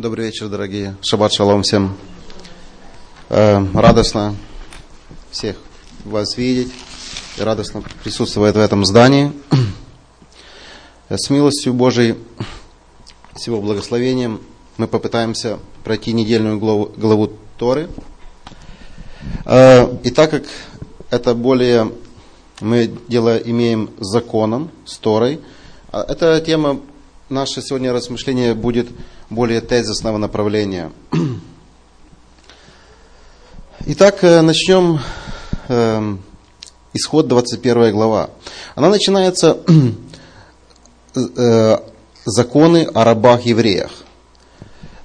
[0.00, 0.96] Добрый вечер, дорогие.
[1.02, 1.94] Шаббат шалом всем.
[3.28, 4.34] Э, радостно
[5.30, 5.56] всех
[6.06, 6.72] вас видеть.
[7.36, 9.30] И радостно присутствовать в этом здании.
[11.10, 12.14] С милостью Божией,
[13.36, 14.40] с его благословением
[14.78, 17.90] мы попытаемся пройти недельную главу, главу Торы.
[19.44, 20.44] Э, и так как
[21.10, 21.92] это более
[22.62, 25.42] мы дело имеем с законом, с Торой,
[25.92, 26.80] а эта тема,
[27.28, 28.88] наше сегодня размышление будет
[29.30, 30.90] более тезисного направления.
[33.86, 35.00] Итак, э, начнем
[35.68, 36.16] э,
[36.92, 38.30] исход 21 глава.
[38.74, 39.58] Она начинается
[41.14, 41.78] э,
[42.24, 43.92] законы о рабах-евреях.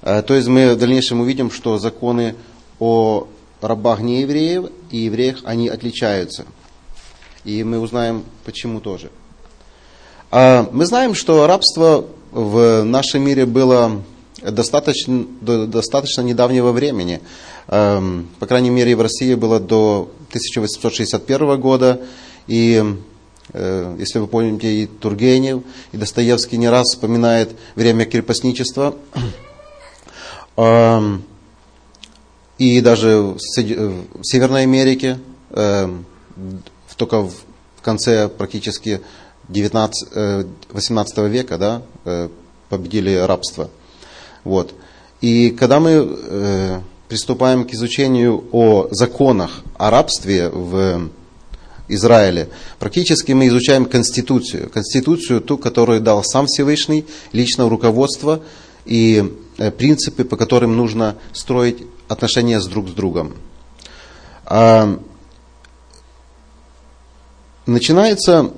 [0.01, 2.35] Э, то есть мы в дальнейшем увидим, что законы
[2.79, 3.27] о
[3.61, 6.45] рабах неевреев и евреях, они отличаются.
[7.43, 9.11] И мы узнаем, почему тоже.
[10.31, 14.01] А мы знаем, что рабство в нашем мире было
[14.51, 17.21] достаточно, до достаточно недавнего времени.
[17.67, 22.01] Эм, по крайней мере, в России было до 1861 года.
[22.47, 22.83] И
[23.53, 28.95] э, если вы помните, и Тургенев, и Достоевский не раз вспоминает время крепостничества.
[30.57, 31.23] Эм,
[32.57, 35.19] и даже в Северной Америке,
[35.51, 36.05] эм,
[36.95, 37.33] только в
[37.81, 39.01] конце практически
[39.49, 42.29] 19, 18 э, века да, э,
[42.69, 43.69] победили рабство.
[44.45, 44.75] Вот.
[45.19, 46.79] И когда мы э,
[47.09, 51.09] приступаем к изучению о законах о рабстве в
[51.87, 54.69] Израиле, практически мы изучаем Конституцию.
[54.69, 58.41] Конституцию, ту, которую дал сам Всевышний, личное руководство
[58.85, 63.33] и э, принципы, по которым нужно строить отношения с друг с другом.
[64.45, 64.99] А,
[67.65, 68.51] начинается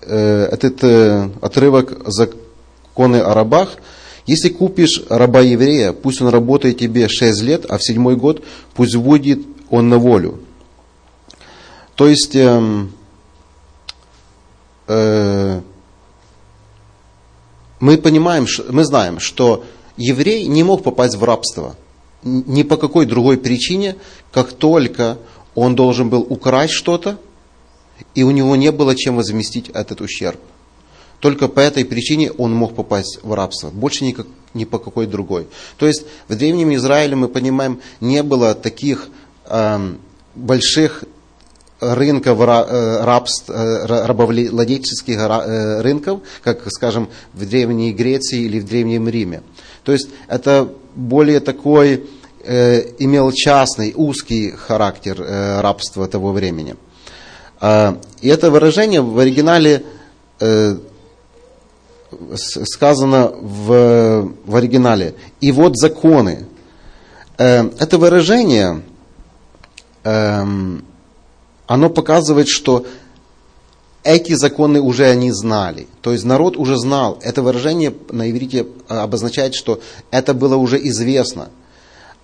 [0.00, 3.76] э, этот э, отрывок законы о рабах–
[4.30, 8.94] если купишь раба еврея, пусть он работает тебе 6 лет, а в седьмой год пусть
[8.94, 10.38] вводит он на волю.
[11.96, 12.86] То есть э,
[14.86, 15.60] э,
[17.80, 19.64] мы понимаем, мы знаем, что
[19.96, 21.74] еврей не мог попасть в рабство
[22.22, 23.96] ни по какой другой причине,
[24.30, 25.18] как только
[25.56, 27.18] он должен был украсть что-то,
[28.14, 30.38] и у него не было чем возместить этот ущерб.
[31.20, 33.70] Только по этой причине он мог попасть в рабство.
[33.70, 35.46] Больше никак, ни по какой другой.
[35.78, 39.08] То есть в Древнем Израиле, мы понимаем, не было таких
[39.46, 39.94] э,
[40.34, 41.04] больших
[41.80, 49.08] рынков э, рабств, э, рабовладельческих э, рынков, как, скажем, в Древней Греции или в Древнем
[49.08, 49.42] Риме.
[49.84, 52.06] То есть это более такой
[52.42, 55.22] имел частный, узкий характер
[55.60, 56.74] рабства того времени.
[57.60, 59.84] И это выражение в оригинале
[62.36, 65.14] сказано в, в оригинале.
[65.40, 66.46] И вот законы.
[67.38, 68.82] Э, это выражение,
[70.04, 70.84] эм,
[71.66, 72.84] оно показывает, что
[74.02, 75.86] эти законы уже они знали.
[76.00, 77.18] То есть народ уже знал.
[77.22, 79.80] Это выражение на иврите обозначает, что
[80.10, 81.50] это было уже известно.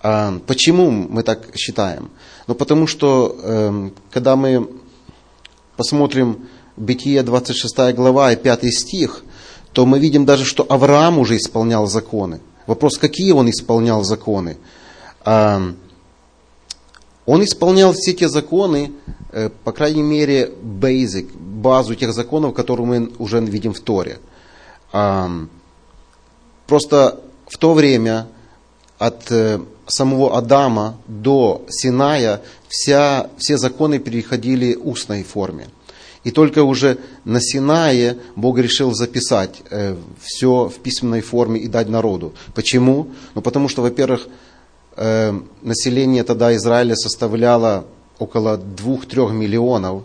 [0.03, 2.09] Э, почему мы так считаем?
[2.47, 4.69] Ну, потому что, эм, когда мы
[5.75, 6.47] посмотрим
[6.77, 9.23] Бытие 26 глава и 5 стих,
[9.77, 12.39] то мы видим даже, что Авраам уже исполнял законы.
[12.65, 14.57] Вопрос, какие он исполнял законы?
[15.23, 15.75] Он
[17.27, 18.91] исполнял все те законы,
[19.31, 24.17] э, по крайней мере, basic, базу тех законов, которые мы уже видим в Торе.
[24.89, 25.59] Просто
[27.47, 28.29] в то время
[28.97, 35.67] от э, самого Адама до Синая вся, все законы переходили устной форме.
[36.27, 41.87] И только уже на Синае Бог решил записать э, все в письменной форме и дать
[41.87, 42.33] народу.
[42.53, 43.07] Почему?
[43.33, 44.27] Ну, потому что, во-первых,
[44.97, 47.85] э, население тогда Израиля составляло
[48.19, 50.03] около 2-3 миллионов.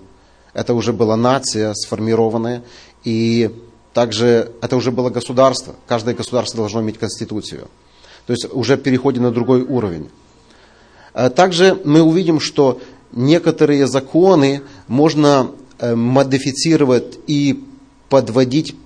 [0.55, 2.63] Это уже была нация сформированная.
[3.03, 3.51] И
[3.93, 5.75] также это уже было государство.
[5.89, 7.67] Каждое государство должно иметь конституцию.
[8.29, 10.09] То есть уже переходит на другой уровень.
[11.15, 12.81] Э, также мы увидим, что
[13.11, 15.51] некоторые законы можно
[15.83, 17.65] модифицировать и
[18.09, 18.77] подводить,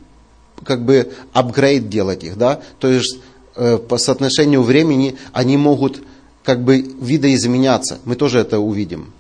[0.65, 3.19] как бы апгрейд делать их, да, то есть
[3.55, 6.03] э, по соотношению времени они могут
[6.43, 7.99] как бы видоизменяться.
[8.05, 9.13] Мы тоже это увидим.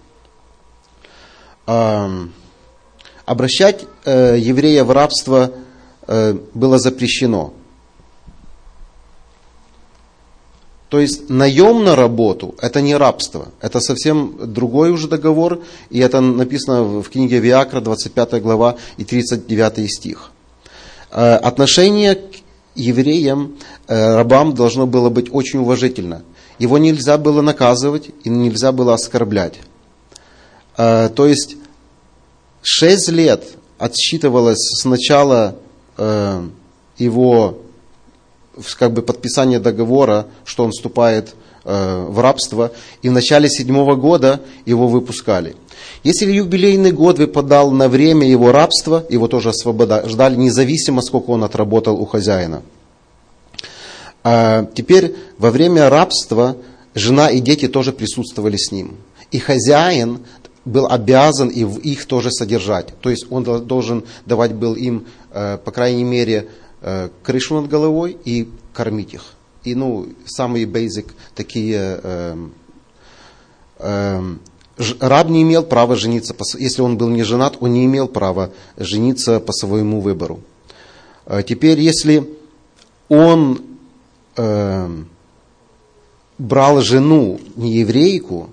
[3.24, 5.50] Обращать э, еврея в рабство
[6.54, 7.52] было запрещено.
[10.88, 15.60] То есть наем на работу– это не рабство, это совсем другой уже договор,
[15.90, 20.30] и это написано в книге Виакра, 25 глава и 39 стих.
[21.10, 22.20] Э, отношение
[22.76, 23.56] евреям,
[23.88, 26.22] э, рабам должно было быть очень уважительно.
[26.60, 29.54] Его нельзя было наказывать и нельзя было оскорблять.
[30.76, 31.56] Э, то есть
[32.62, 33.44] шесть лет
[33.78, 35.56] отсчитывалось с начала
[36.98, 37.58] его
[38.78, 42.70] как бы подписания договора, что он вступает в рабство,
[43.02, 45.56] и в начале седьмого года его выпускали.
[46.04, 52.00] Если юбилейный год выпадал на время его рабства, его тоже освобождали, независимо, сколько он отработал
[52.00, 52.62] у хозяина.
[54.22, 56.56] А теперь во время рабства
[56.94, 58.96] жена и дети тоже присутствовали с ним.
[59.30, 60.20] И хозяин
[60.64, 62.88] был обязан их тоже содержать.
[63.00, 66.65] То есть он должен давать был им, э, по крайней мере, э,
[67.22, 69.36] крышу над головой и кормить их.
[69.66, 72.36] И ну, самые basic такие э,
[73.80, 74.22] э,
[75.00, 79.40] раб не имел права жениться, если он был не женат, он не имел права жениться
[79.40, 80.40] по своему выбору.
[81.24, 82.30] А теперь, если
[83.08, 83.60] он
[84.36, 84.88] э,
[86.38, 88.50] брал жену не еврейку,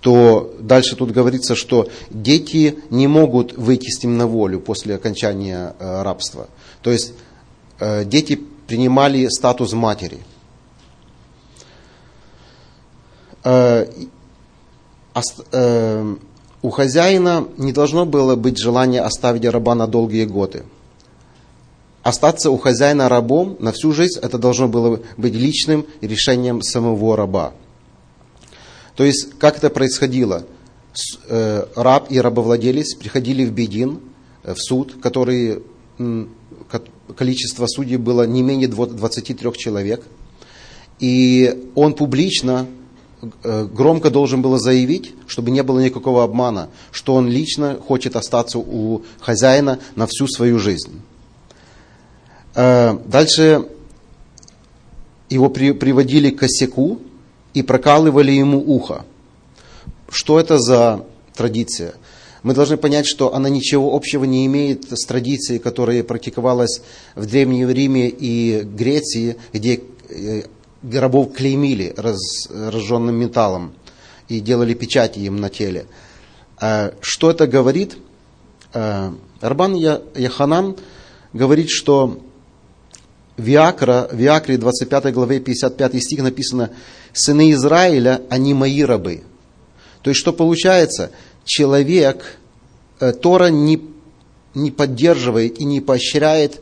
[0.00, 5.74] то дальше тут говорится, что дети не могут выйти с ним на волю после окончания
[5.80, 6.48] э, рабства.
[6.82, 7.35] То есть э,
[7.80, 10.18] дети принимали статус матери.
[13.44, 13.86] Э,
[15.52, 16.20] Эм,
[16.62, 20.64] у хозяина не должно было быть желания оставить раба на долгие годы.
[22.02, 27.52] Остаться у хозяина рабом на всю жизнь, это должно было быть личным решением самого раба.
[28.94, 30.44] То есть, как это происходило?
[31.28, 34.00] Э, раб и рабовладелец приходили в Бедин,
[34.42, 35.62] э, в суд, который,
[37.16, 40.04] количество судей было не менее 23 человек,
[40.98, 42.66] и он публично
[43.42, 48.58] Э, громко должен был заявить, чтобы не было никакого обмана, что он лично хочет остаться
[48.58, 51.00] у хозяина на всю свою жизнь.
[52.54, 53.66] Э, дальше
[55.30, 57.00] его приводили к косяку
[57.54, 59.04] и прокалывали ему ухо.
[60.10, 61.04] Что это за
[61.34, 61.94] традиция?
[62.46, 66.80] Мы должны понять, что она ничего общего не имеет с традицией, которая практиковалась
[67.16, 70.44] в Древнем Риме и Греции, где э,
[70.92, 73.72] рабов клеймили раз, разжженным металлом
[74.28, 75.86] и делали печати им на теле.
[76.60, 77.96] А что это говорит?
[78.72, 80.76] А, Арбан Яханан
[81.32, 82.22] говорит, что
[83.36, 86.70] Виакра, в Виакре 25 главе 55 стих написано
[87.12, 89.24] «Сыны Израиля, они мои рабы».
[90.02, 91.10] То есть, что получается?
[91.46, 92.38] Человек,
[93.00, 93.80] э, Тора не,
[94.54, 96.60] не поддерживает и не поощряет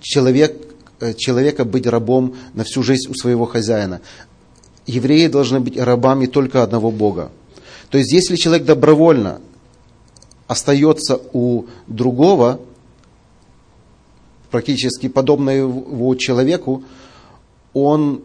[0.00, 0.66] человек,
[0.98, 4.00] Э, человека быть рабом на всю жизнь у своего хозяина.
[4.86, 7.30] Евреи должны быть рабами только одного Бога.
[7.90, 9.42] То есть, если человек добровольно
[10.46, 12.60] остается у другого,
[14.50, 16.82] практически подобного человеку,
[17.74, 18.22] он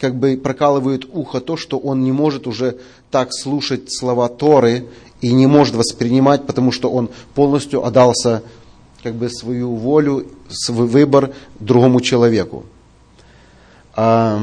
[0.00, 2.78] как бы прокалывает ухо то, что он не может уже
[3.10, 4.86] так слушать слова Торы
[5.20, 8.42] и не может воспринимать, потому что он полностью отдался
[9.02, 12.64] как бы свою волю, свой выбор другому человеку.
[13.94, 14.40] А,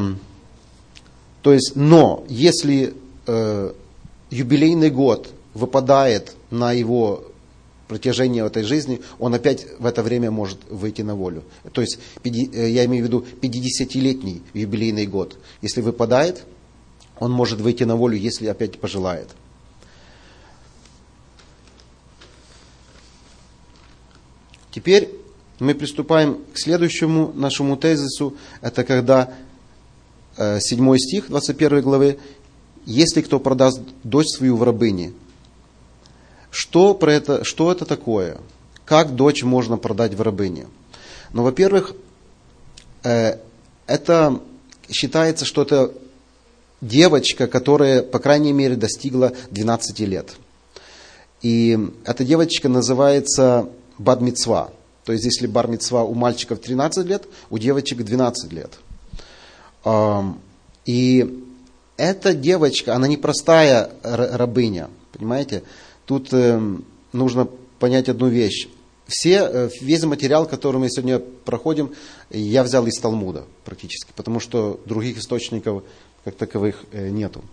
[1.41, 2.93] то есть, но если
[3.25, 3.71] э,
[4.29, 7.23] юбилейный год выпадает на его
[7.87, 11.43] протяжении этой жизни, он опять в это время может выйти на волю.
[11.71, 15.37] То есть, э, я имею в виду 50-летний юбилейный год.
[15.61, 16.45] Если выпадает,
[17.19, 19.29] он может выйти на волю, если опять пожелает.
[24.71, 25.09] Теперь
[25.59, 28.35] мы приступаем к следующему нашему тезису.
[28.61, 29.33] Это когда
[30.35, 32.19] э, 7 стих 21 главы.
[32.85, 35.13] «Если кто продаст дочь свою в рабыне».
[36.51, 38.37] Что, про это, что это такое?
[38.85, 40.67] Как дочь можно продать в рабыне?
[41.33, 41.93] Ну, во-первых,
[43.03, 43.37] э,
[43.85, 44.39] это
[44.89, 45.91] считается, что это
[46.81, 50.35] девочка, которая, по крайней мере, достигла 12 лет.
[51.41, 54.71] И эта девочка называется бадмицва.
[55.03, 58.71] То есть, если бармицва у мальчиков 13 лет, у девочек 12 лет.
[60.85, 61.43] И
[61.97, 65.63] эта девочка, она не простая рабыня, понимаете?
[66.07, 67.47] Тут эм, нужно
[67.79, 68.69] понять одну вещь.
[69.05, 71.93] Все, э, весь материал, который мы сегодня проходим,
[72.31, 75.83] я взял из Талмуда практически, потому что других источников
[76.23, 77.43] как таковых э, нету.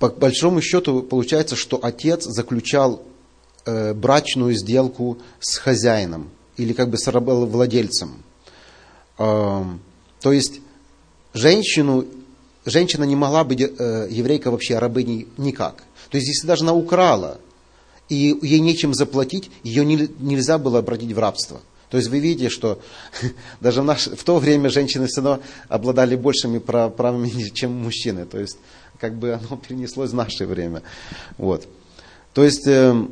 [0.00, 3.02] По большому счету получается, что отец заключал
[3.66, 8.22] э, брачную сделку с хозяином или как бы с рабовладельцем.
[9.18, 9.64] Э,
[10.20, 10.60] то есть
[11.34, 12.06] женщину,
[12.64, 15.84] женщина не могла быть э, еврейка вообще рабыней никак.
[16.10, 17.38] То есть если даже она украла
[18.08, 21.60] и ей нечем заплатить, ее нельзя было обратить в рабство.
[21.90, 22.80] То есть вы видите, что
[23.60, 28.26] даже в, наш, в то время женщины все равно обладали большими правами, чем мужчины.
[28.26, 28.58] То есть
[28.98, 30.82] как бы оно перенеслось в наше время.
[31.38, 31.66] Вот.
[32.34, 33.06] То есть э,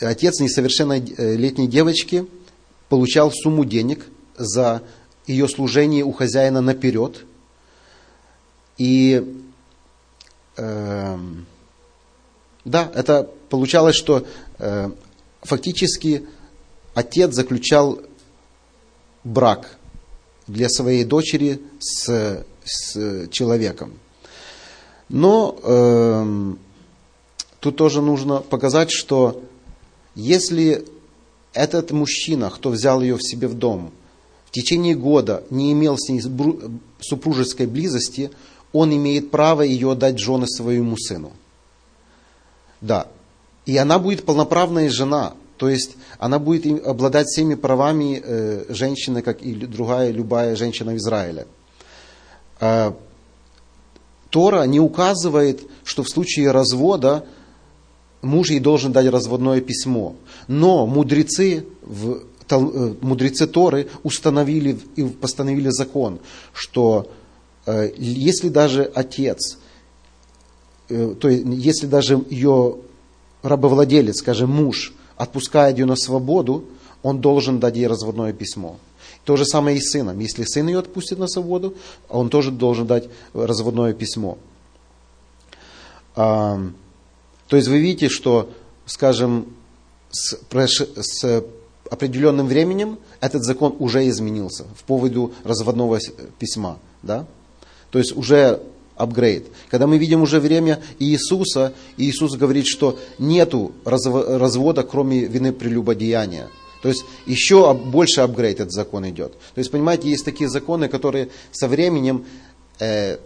[0.00, 2.26] отец несовершеннолетней девочки
[2.88, 4.06] получал сумму денег
[4.36, 4.82] за
[5.26, 7.24] ее служение у хозяина наперед.
[8.78, 9.24] И
[10.56, 11.18] э,
[12.64, 14.26] да, это получалось, что
[14.58, 14.90] э,
[15.42, 16.26] фактически
[16.94, 18.00] отец заключал
[19.24, 19.78] брак
[20.46, 23.98] для своей дочери с, с человеком.
[25.08, 26.54] Но э,
[27.60, 29.42] тут тоже нужно показать, что
[30.14, 30.84] если
[31.52, 33.92] этот мужчина, кто взял ее в себе в дом,
[34.46, 36.22] в течение года не имел с ней
[37.00, 38.30] супружеской близости,
[38.72, 41.32] он имеет право ее отдать жены своему сыну.
[42.80, 43.08] Да.
[43.66, 49.42] И она будет полноправная жена, то есть она будет обладать всеми правами э, женщины, как
[49.42, 51.46] и другая любая женщина в Израиле.
[52.60, 52.92] Э,
[54.30, 57.26] Тора не указывает, что в случае развода
[58.22, 60.14] муж ей должен дать разводное письмо.
[60.46, 66.20] Но мудрецы, в, э, мудрецы Торы установили и постановили закон,
[66.52, 67.10] что
[67.96, 69.58] если даже отец,
[70.88, 72.76] э, то есть если даже ее
[73.42, 76.64] рабовладелец, скажем, муж, отпускает ее на свободу,
[77.02, 78.76] он должен дать ей разводное письмо.
[79.24, 80.18] То же самое и с сыном.
[80.18, 81.74] Если сын ее отпустит на свободу,
[82.08, 84.38] он тоже должен дать разводное письмо.
[86.16, 86.60] А,
[87.48, 88.50] то есть вы видите, что,
[88.86, 89.54] скажем,
[90.10, 91.44] с, с
[91.90, 95.98] определенным временем этот закон уже изменился в поводу разводного
[96.38, 96.78] письма.
[97.02, 97.26] Да?
[97.90, 98.60] То есть уже
[98.96, 99.46] апгрейд.
[99.70, 106.48] Когда мы видим уже время Иисуса, Иисус говорит, что нету развода, кроме вины прелюбодеяния.
[106.82, 109.32] То есть еще больше апгрейд этот закон идет.
[109.32, 112.24] То есть, понимаете, есть такие законы, которые со временем
[112.78, 113.18] э,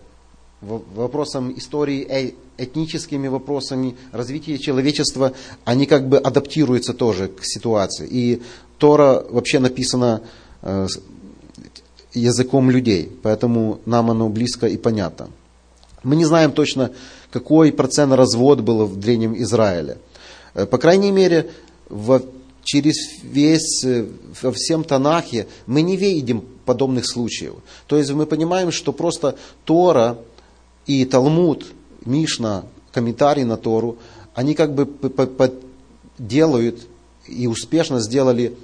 [0.60, 5.32] вопросам истории, э, этническими вопросами развития человечества,
[5.64, 8.08] они как бы адаптируются тоже к ситуации.
[8.10, 8.42] И
[8.78, 10.22] Тора вообще написана
[10.62, 10.86] э,
[12.14, 15.30] языком людей, поэтому нам оно близко и понятно.
[16.02, 16.90] Мы не знаем точно,
[17.30, 19.98] какой процент развод был в Древнем Израиле.
[20.54, 21.50] Э, по крайней мере,
[21.88, 22.22] в,
[22.64, 24.06] через весь, э,
[24.42, 27.54] во всем Танахе мы не видим подобных случаев.
[27.86, 30.18] То есть мы понимаем, что просто Тора
[30.86, 31.66] и Талмуд,
[32.04, 33.98] Мишна, комментарий на Тору,
[34.34, 34.88] они как бы
[36.18, 36.86] делают
[37.26, 38.54] и успешно сделали,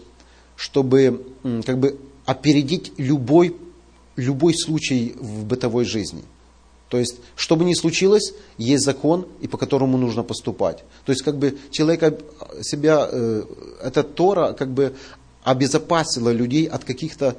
[0.57, 1.25] чтобы
[1.65, 3.57] как бы опередить любой,
[4.17, 6.23] любой случай в бытовой жизни.
[6.91, 10.85] То есть, что бы ни случилось, есть закон, и по которому нужно поступать.
[11.07, 12.23] То есть, как бы человек
[12.61, 13.45] себя, э,
[13.83, 14.95] эта Тора, как бы
[15.43, 17.35] обезопасила людей от каких-то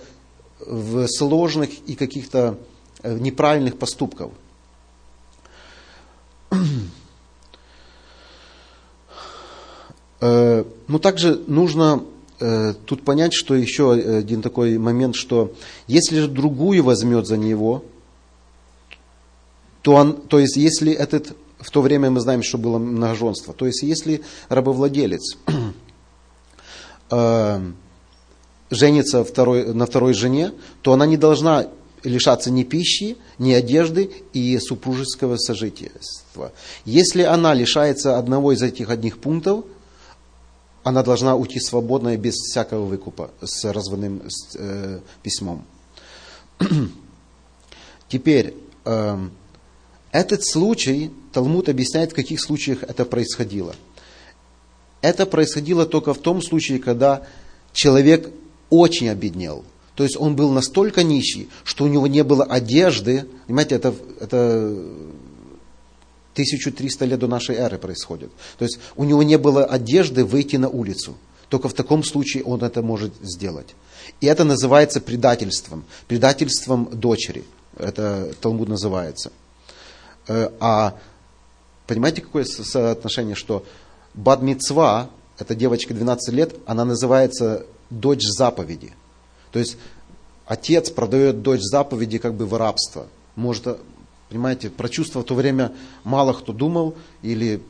[0.66, 2.58] э, сложных и каких-то
[3.04, 4.32] э, неправильных поступков.
[10.20, 12.04] Но также нужно
[12.40, 15.54] тут понять, что еще один такой момент, что
[15.88, 17.84] если же другую возьмет за него,
[19.82, 23.66] то, он, то есть если этот, в то время мы знаем, что было многоженство, то
[23.66, 25.38] есть если рабовладелец
[27.12, 27.62] э,
[28.70, 31.68] женится второй, на второй жене, то она не должна
[32.04, 36.52] лишаться ни пищи, ни одежды и супружеского сожительства.
[36.86, 39.66] Если она лишается одного из этих одних пунктов,
[40.84, 44.22] она должна уйти свободно и без всякого выкупа с разводным
[44.56, 45.66] э, письмом.
[48.08, 48.56] Теперь,
[48.86, 49.28] э,
[50.12, 53.76] этот случай, Талмуд объясняет, в каких случаях это происходило.
[55.02, 57.24] Это происходило только в том случае, когда
[57.74, 58.32] человек
[58.70, 59.64] очень обеднел.
[59.96, 63.26] То есть он был настолько нищий, что у него не было одежды.
[63.48, 64.78] Понимаете, это, это
[66.40, 68.32] 1300 лет до нашей эры происходит.
[68.58, 71.18] То есть у него не было одежды выйти на улицу.
[71.50, 73.76] Только в таком случае он это может сделать.
[74.22, 75.84] И это называется предательством.
[76.08, 77.44] Предательством дочери.
[77.78, 79.32] Это Талмуд называется.
[80.28, 80.96] Э, а
[81.88, 83.66] понимаете, какое соотношение, что
[84.14, 88.94] Бадмицва, эта девочка 12 лет, она называется дочь заповеди.
[89.52, 89.78] То есть
[90.46, 93.08] отец продает дочь заповеди как бы в рабство.
[93.36, 93.80] Может,
[94.30, 97.62] понимаете, про чувства в то время мало кто думал, или,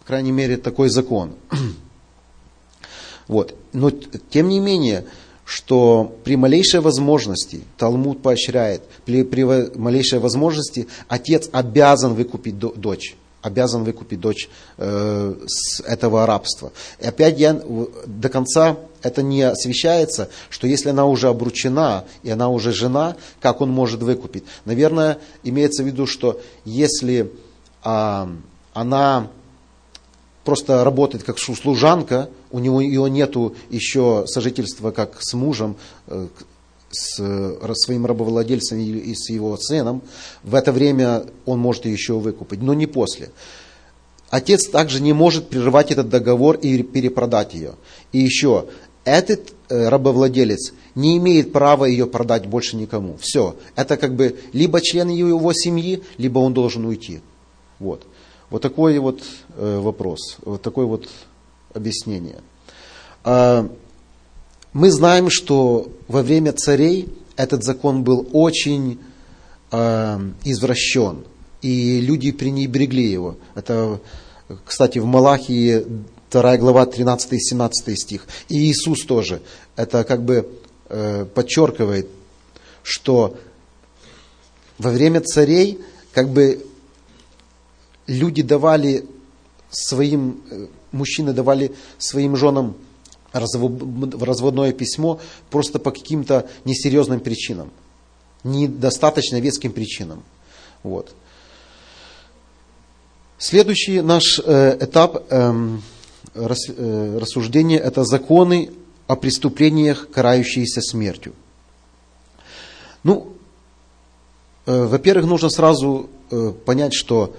[0.00, 1.34] по крайней мере, такой закон.
[3.28, 3.56] Вот.
[3.72, 5.04] Но, тем не менее,
[5.44, 9.42] что при малейшей возможности, Талмуд поощряет, при, при
[9.76, 13.16] малейшей возможности отец обязан выкупить до, дочь.
[13.46, 16.72] Обязан выкупить дочь э, с этого рабства.
[16.98, 17.54] И опять я
[18.06, 23.60] до конца это не освещается, что если она уже обручена и она уже жена, как
[23.60, 24.42] он может выкупить?
[24.64, 27.32] Наверное, имеется в виду, что если
[27.84, 28.28] а,
[28.74, 29.28] она
[30.44, 35.76] просто работает как служанка, у него ее нету еще сожительства как с мужем,
[36.08, 36.26] э,
[36.96, 40.02] с своим рабовладельцем и с его сыном,
[40.42, 43.30] в это время он может еще выкупить, но не после.
[44.30, 47.74] Отец также не может прерывать этот договор и перепродать ее.
[48.12, 48.66] И еще,
[49.04, 53.16] этот э, рабовладелец не имеет права ее продать больше никому.
[53.20, 53.54] Все.
[53.76, 57.20] Это как бы либо член его семьи, либо он должен уйти.
[57.78, 58.04] Вот.
[58.50, 59.22] Вот такой вот
[59.56, 61.08] э, вопрос, вот такое вот
[61.72, 62.40] объяснение.
[64.76, 69.00] Мы знаем, что во время царей этот закон был очень
[69.72, 71.24] э, извращен,
[71.62, 73.38] и люди пренебрегли его.
[73.54, 74.02] Это,
[74.66, 75.82] кстати, в Малахии
[76.30, 78.26] 2 глава 13 и 17 стих.
[78.50, 79.40] И Иисус тоже.
[79.76, 80.46] Это как бы
[80.90, 82.08] э, подчеркивает,
[82.82, 83.34] что
[84.76, 85.80] во время царей
[86.12, 86.62] как бы
[88.06, 89.06] люди давали
[89.70, 92.76] своим, э, мужчины давали своим женам
[93.32, 97.70] разводное письмо просто по каким-то несерьезным причинам,
[98.44, 100.22] недостаточно веским причинам.
[100.82, 101.14] Вот.
[103.38, 105.82] Следующий наш э, этап эм,
[106.34, 108.70] э, рассуждения– это законы
[109.06, 111.34] о преступлениях, карающиеся смертью.
[113.02, 113.34] Ну,
[114.64, 116.08] э, во-первых, нужно сразу
[116.64, 117.36] понять, что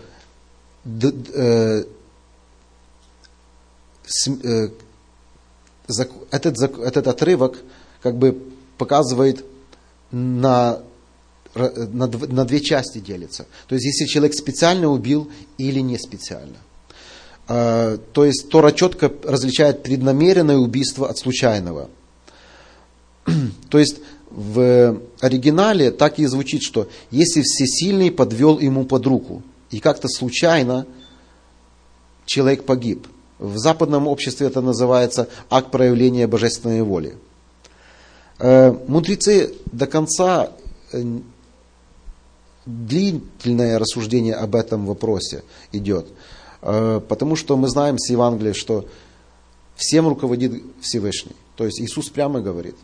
[6.32, 7.60] этот, этот отрывок
[8.02, 8.42] как бы
[8.78, 9.46] показывает
[10.12, 10.80] на,
[11.56, 13.46] на, на две части делится.
[13.68, 16.58] То есть, если человек специально убил или не специально.
[17.48, 21.90] А, то есть, Тора четко различает преднамеренное убийство от случайного.
[23.70, 23.98] То есть,
[24.30, 30.86] в оригинале так и звучит, что если всесильный подвел ему под руку, и как-то случайно
[32.26, 33.08] человек погиб–
[33.40, 37.18] в западном обществе это называется акт проявления божественной воли.
[38.40, 40.52] Э, мудрецы до конца
[40.92, 41.04] э,
[42.66, 46.08] длительное рассуждение об этом вопросе идет.
[46.62, 48.86] Э, потому что мы знаем с Евангелия, что
[49.76, 51.36] всем руководит Всевышний.
[51.56, 52.76] То есть Иисус прямо говорит,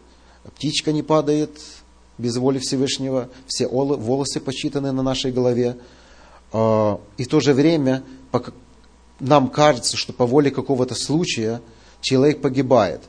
[0.55, 1.51] птичка не падает
[2.19, 5.77] без воли Всевышнего, все волосы посчитаны на нашей голове.
[6.53, 6.55] И
[7.23, 8.03] в то же время
[9.23, 11.61] нам кажется, что по воле какого-то случая
[12.01, 13.01] человек погибает.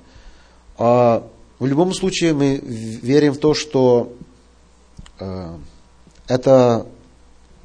[0.78, 4.12] А в любом случае мы верим в то, что
[5.18, 5.56] э,
[6.28, 6.86] это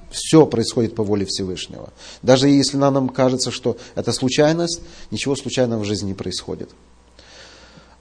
[0.10, 1.94] все происходит по воле Всевышнего.
[2.24, 4.82] Даже если нам кажется, что это случайность,
[5.12, 6.72] ничего случайного в жизни не происходит.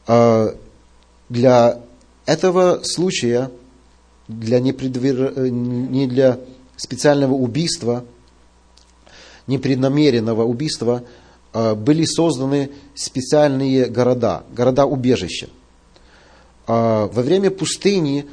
[0.06, 0.56] А
[1.28, 1.80] для
[2.24, 3.50] этого случая,
[4.28, 4.58] для.
[4.58, 6.40] Э, не для
[6.76, 8.04] специального убийства–
[9.48, 11.02] непреднамеренного убийства
[11.52, 15.48] а, были созданы специальные города, города-убежища.
[16.66, 18.26] А, во время пустыни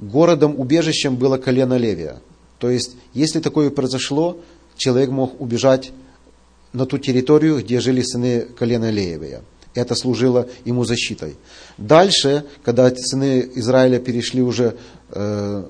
[0.00, 2.20] городом-убежищем было колено Левия.
[2.58, 4.38] То есть, если такое произошло,
[4.76, 5.92] человек мог убежать
[6.72, 9.42] на ту территорию, где жили сыны колена Левия.
[9.74, 11.36] Это служило ему защитой.
[11.78, 14.76] Дальше, когда сыны Израиля перешли уже
[15.10, 15.64] э,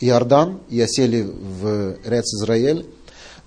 [0.00, 2.26] Иордан и осели в Рец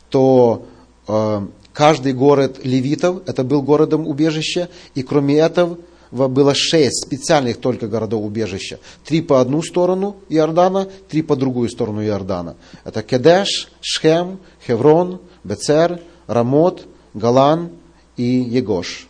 [0.08, 0.66] Израиль, то
[1.08, 5.78] э, каждый город левитов, это был городом убежища, и кроме этого
[6.10, 8.80] было шесть специальных только городов убежища.
[9.04, 12.56] Три по одну сторону Иордана, три по другую сторону Иордана.
[12.86, 17.72] Это Кедеш, Шхем, Хеврон, Бецер, Рамот, Галан
[18.16, 19.08] и Егош.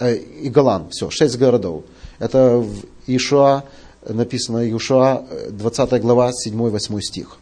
[0.00, 1.84] Э, и Галан, все, шесть городов.
[2.18, 3.64] Это в Ишуа,
[4.08, 7.38] написано Ишуа, 20 глава, 7-8 стих.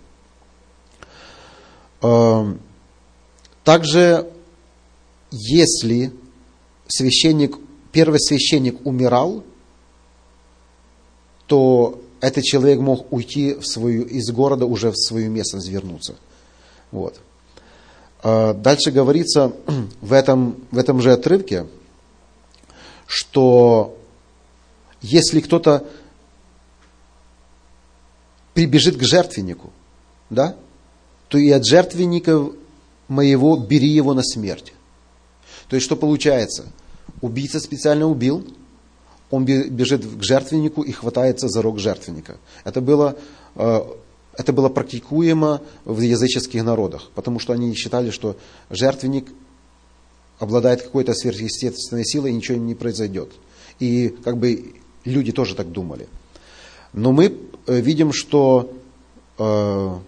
[3.65, 4.29] Также,
[5.31, 6.13] если
[6.89, 7.57] священник,
[7.93, 9.45] первый священник умирал,
[11.47, 16.17] то этот человек мог уйти в свою, из города уже в свою местность вернуться.
[16.91, 17.19] Вот.
[18.23, 19.53] А дальше говорится
[20.01, 21.67] в этом, в этом же отрывке,
[23.07, 23.97] что
[25.01, 25.85] если кто-то
[28.55, 29.73] прибежит к жертвеннику,
[30.31, 30.57] да,
[31.29, 32.51] то и от жертвенника
[33.09, 34.73] моего, бери его на смерть.
[35.69, 36.67] То есть, что получается?
[37.21, 38.47] Убийца специально убил,
[39.31, 42.37] он бежит к жертвеннику и хватается за рог жертвенника.
[42.65, 43.17] Это было
[43.55, 43.81] э,
[44.35, 48.37] это было практикуемо в языческих народах, потому что они считали, что
[48.71, 49.29] жертвенник
[50.39, 53.31] обладает какой-то сверхъестественной силой, и ничего не произойдет.
[53.79, 56.09] И как бы люди тоже так думали.
[56.93, 57.37] Но мы
[57.67, 58.73] э, видим, что
[59.39, 59.99] э,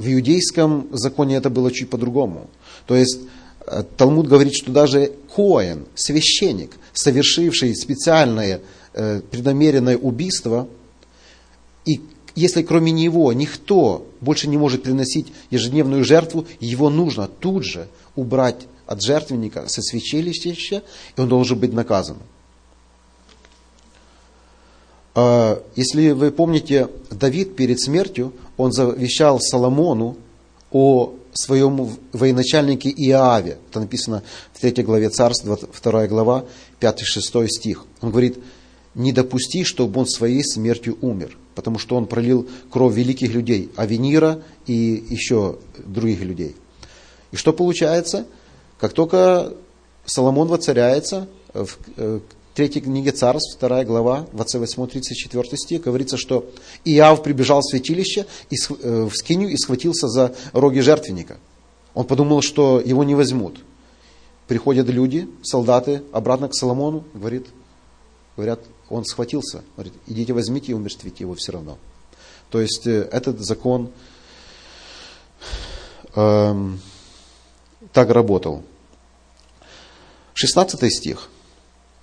[0.00, 2.48] в иудейском законе это было чуть по-другому.
[2.86, 3.18] То есть
[3.66, 8.62] э, Талмуд говорит, что даже Коэн, священник, совершивший специальное
[8.94, 10.68] э, преднамеренное убийство,
[11.84, 12.00] и
[12.34, 17.86] если кроме него никто больше не может приносить ежедневную жертву, его нужно тут же
[18.16, 20.82] убрать от жертвенника со священничища,
[21.16, 22.16] и он должен быть наказан.
[25.14, 30.16] А, если вы помните, Давид перед смертью, он завещал Соломону
[30.70, 33.58] о своем военачальнике Иаве.
[33.70, 36.44] Это написано в 3 главе Царства, 2 глава,
[36.80, 37.86] 5-6 стих.
[38.00, 38.38] Он говорит,
[38.94, 44.42] не допусти, чтобы он своей смертью умер, потому что он пролил кровь великих людей, Авенира
[44.66, 46.56] и еще других людей.
[47.32, 48.26] И что получается?
[48.78, 49.54] Как только
[50.04, 52.20] Соломон воцаряется, в э,
[52.54, 56.50] третьей книге Царств, вторая глава, 28-34 стих, говорится, что
[56.84, 61.38] Иав прибежал в святилище и э, в скинию и схватился за роги жертвенника.
[61.94, 63.60] Он подумал, что его не возьмут.
[64.46, 67.46] Приходят люди, солдаты, обратно к Соломону, говорит,
[68.36, 69.62] говорят, он схватился.
[69.76, 71.78] Говорит, идите возьмите и умертвите его все равно.
[72.50, 73.90] То есть э, этот закон
[76.14, 76.80] эм,
[77.92, 78.64] так работал.
[80.34, 81.28] 16 стих.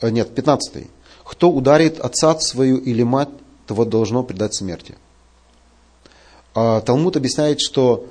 [0.01, 0.87] Э, нет, 15.
[1.23, 3.29] Кто ударит отца свою или мать,
[3.65, 4.95] того должно предать смерти.
[6.53, 8.07] А Талмуд объясняет, что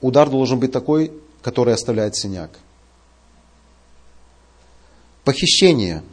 [0.00, 2.50] удар должен быть такой, который оставляет синяк.
[5.24, 6.02] Похищение–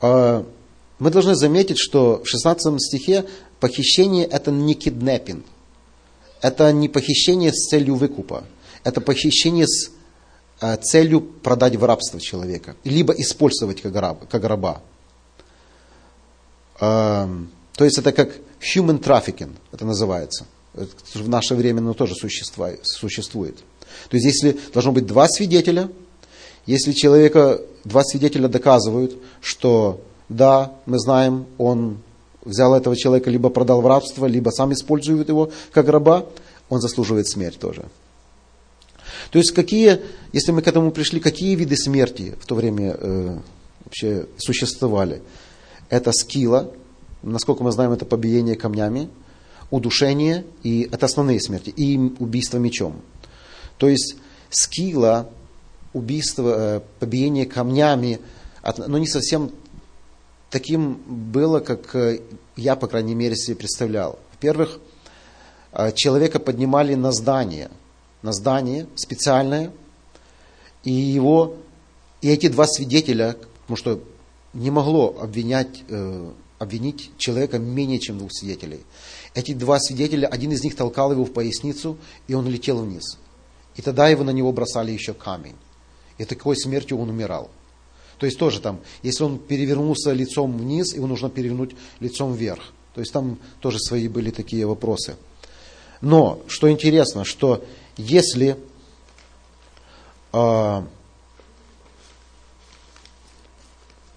[0.00, 0.46] а,
[0.98, 3.24] мы должны заметить, что в 16 стихе
[3.60, 5.44] похищение это не киднеппинг.
[6.42, 8.44] Это не похищение с целью выкупа.
[8.84, 9.90] Это похищение с
[10.82, 12.76] целью продать в рабство человека.
[12.84, 14.80] Либо использовать как, раб, как раба.
[16.80, 17.28] А,
[17.74, 20.46] то есть это как human trafficking, это называется.
[21.14, 23.56] В наше время оно тоже существует.
[24.10, 25.90] То есть если должно быть два свидетеля–
[26.66, 31.98] если человека, два свидетеля доказывают, что да, мы знаем, он
[32.44, 36.26] взял этого человека, либо продал в рабство, либо сам использует его как раба,
[36.68, 37.84] он заслуживает смерть тоже.
[39.30, 40.00] То есть какие,
[40.32, 43.38] если мы к этому пришли, какие виды смерти в то время э,
[43.84, 45.22] вообще существовали?
[45.88, 46.72] Это скила,
[47.22, 49.08] насколько мы знаем, это побиение камнями,
[49.70, 53.00] удушение, и это основные смерти, и убийство мечом.
[53.78, 54.16] То есть
[54.50, 55.28] скила
[55.92, 58.20] убийство, э, побиение камнями,
[58.76, 59.50] но не совсем
[60.50, 62.20] таким было, как э,
[62.56, 64.18] я, по крайней мере, себе представлял.
[64.32, 64.78] Во-первых,
[65.72, 67.70] э, человека поднимали на здание,
[68.26, 69.72] на здание специальное,
[70.84, 71.56] и его,
[72.20, 74.00] и эти два свидетеля, потому что
[74.52, 75.84] не могло обвинять,
[76.58, 78.80] обвинить человека менее, чем двух свидетелей.
[79.34, 83.18] Эти два свидетеля, один из них толкал его в поясницу, и он летел вниз.
[83.76, 85.56] И тогда его на него бросали еще камень
[86.18, 87.50] и такой смертью он умирал.
[88.18, 92.72] То есть тоже там, если он перевернулся лицом вниз, его нужно перевернуть лицом вверх.
[92.94, 95.16] То есть там тоже свои были такие вопросы.
[96.00, 97.64] Но, что интересно, что
[97.96, 98.56] если
[100.32, 100.82] э,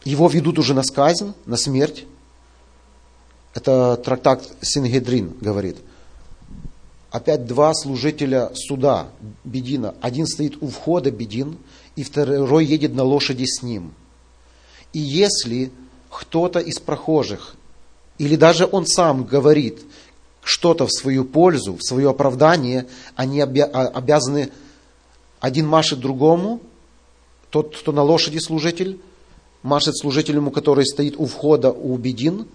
[0.04, 2.06] его ведут уже на сказнь, на смерть,
[3.54, 5.78] это трактат Сингедрин говорит,
[7.12, 9.10] опять два служителя суда,
[9.44, 11.58] Бедина, один стоит у входа Бедин,
[11.96, 13.94] и второй едет на лошади с ним.
[14.94, 15.72] И если
[16.10, 17.56] кто-то из прохожих,
[18.18, 19.82] или даже он сам говорит
[20.44, 24.52] что-то в свою пользу, в свое оправдание, они обязаны,
[25.40, 26.62] один машет другому,
[27.50, 29.00] тот, кто на лошади служитель,
[29.64, 32.48] машет служителю, который стоит у входа у Бедин,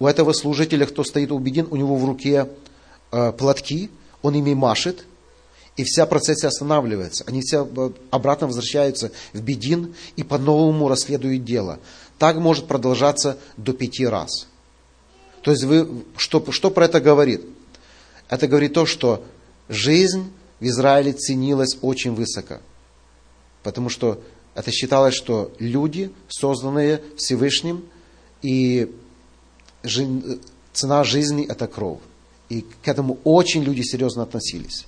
[0.00, 2.48] у этого служителя, кто стоит у Бедин, у него в руке
[3.10, 3.90] э, платки,
[4.22, 5.04] он ими машет,
[5.76, 7.24] и вся процессия останавливается.
[7.26, 11.78] Они все э, обратно возвращаются в Бедин и по-новому расследуют дело.
[12.18, 14.48] Так может продолжаться до пяти раз.
[15.42, 17.42] То есть вы, что, что про это говорит?
[18.28, 19.24] Это говорит то, что
[19.68, 22.58] жизнь в Израиле ценилась очень высоко.
[23.62, 24.20] Потому что
[24.54, 27.84] это считалось, что люди, созданные Всевышним,
[28.42, 28.92] и
[30.72, 32.00] цена жизни– это кровь.
[32.48, 34.86] И к этому очень люди серьезно относились.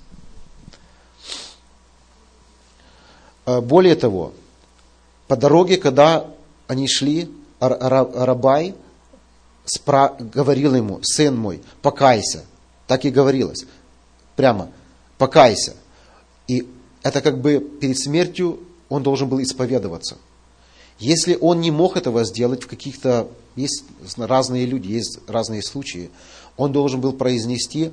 [3.46, 4.32] Э, более того,
[5.28, 6.26] по дороге, когда
[6.66, 8.74] они шли, Рабай
[9.76, 12.44] спра- говорил ему, сын мой, покайся.
[12.87, 13.64] Так и говорилось.
[14.37, 14.70] Прямо,
[15.18, 15.74] покайся.
[16.48, 16.66] И
[17.02, 20.16] это как бы перед смертью он должен был исповедоваться.
[20.98, 23.85] Если он не мог этого сделать в каких-то, есть
[24.16, 26.11] разные люди, есть разные случаи,
[26.56, 27.90] он должен был произнести,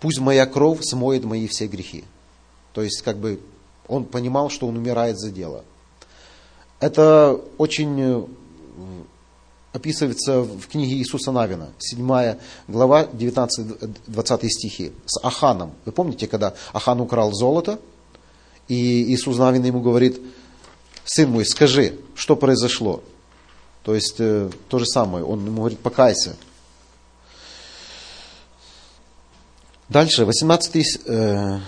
[0.00, 2.04] пусть моя кровь смоет мои все грехи.
[2.72, 3.40] То есть, как бы,
[3.88, 5.64] он понимал, что он умирает за дело.
[6.80, 8.22] Это очень э,
[9.74, 15.72] описывается в книге Иисуса Навина, 7 глава, 19-20 стихи, с Аханом.
[15.84, 17.80] Вы помните, когда Ахан украл золото,
[18.68, 20.20] и Иисус Навин ему говорит,
[21.04, 23.02] сын мой, скажи, что произошло?
[23.82, 26.36] То есть, э, то же самое, он ему говорит, покайся.
[29.88, 31.60] Дальше, 18 э,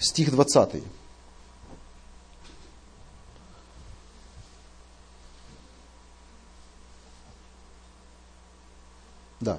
[0.00, 0.82] стих 20.
[9.40, 9.58] Да,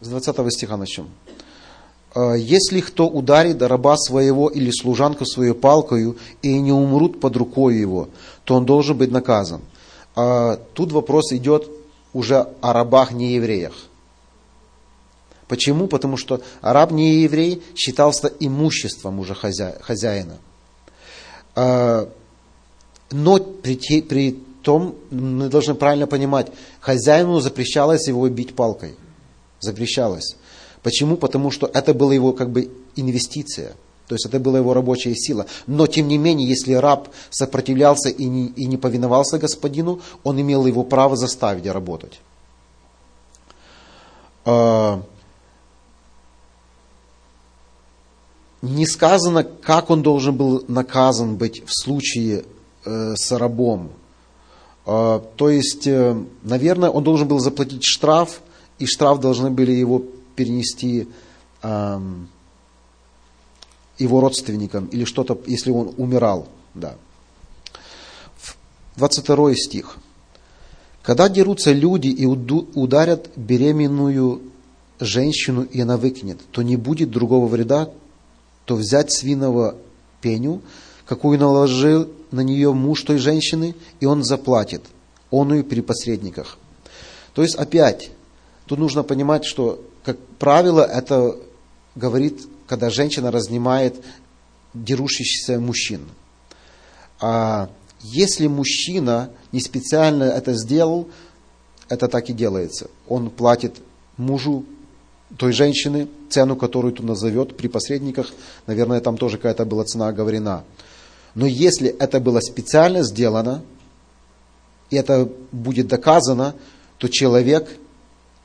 [0.00, 1.08] с 20 стиха начнем.
[2.14, 7.76] «А «Если кто ударит раба своего или служанку свою палкою, и не умрут под рукой
[7.76, 8.08] его,
[8.44, 9.60] то он должен быть наказан».
[10.16, 11.68] А тут вопрос идет
[12.14, 13.74] уже о рабах неевреях.
[15.46, 15.86] Почему?
[15.86, 20.38] Потому что раб не еврей считался имуществом уже хозяина.
[21.54, 22.08] А,
[23.10, 26.48] но при, при том, мы должны правильно понимать,
[26.80, 28.96] хозяину запрещалось его бить палкой.
[29.60, 30.36] Запрещалось.
[30.82, 31.16] Почему?
[31.16, 33.74] Потому что это была его как бы инвестиция.
[34.08, 35.46] То есть это была его рабочая сила.
[35.68, 40.66] Но тем не менее, если раб сопротивлялся и не, и не повиновался господину, он имел
[40.66, 42.20] его право заставить работать.
[44.44, 45.00] А,
[48.62, 52.44] не сказано, как он должен был наказан быть в случае
[52.84, 53.90] э, с рабом.
[54.86, 58.40] Э, то есть, э, наверное, он должен был заплатить штраф,
[58.78, 60.02] и штраф должны были его
[60.34, 61.08] перенести
[63.98, 66.46] его родственникам или что-то, если он умирал.
[66.74, 66.96] Да.
[68.96, 69.96] 22 стих.
[71.02, 74.42] Когда дерутся люди и ударят беременную
[74.98, 77.90] женщину, и она выкинет, то не будет другого вреда,
[78.64, 79.76] то взять свиного
[80.20, 80.62] пеню,
[81.06, 84.82] какую наложил на нее муж той женщины, и он заплатит,
[85.30, 86.58] он и при посредниках.
[87.34, 88.10] То есть опять,
[88.66, 91.36] тут нужно понимать, что, как правило, это
[91.94, 94.02] говорит, когда женщина разнимает
[94.74, 96.02] дерущихся мужчин.
[97.20, 101.08] А если мужчина не специально это сделал,
[101.88, 102.88] это так и делается.
[103.08, 103.76] Он платит
[104.16, 104.64] мужу
[105.36, 108.32] той женщины, цену, которую тут назовет при посредниках,
[108.66, 110.64] наверное, там тоже какая-то была цена оговорена.
[111.36, 113.62] Но если это было специально сделано,
[114.88, 116.54] и это будет доказано,
[116.96, 117.68] то человек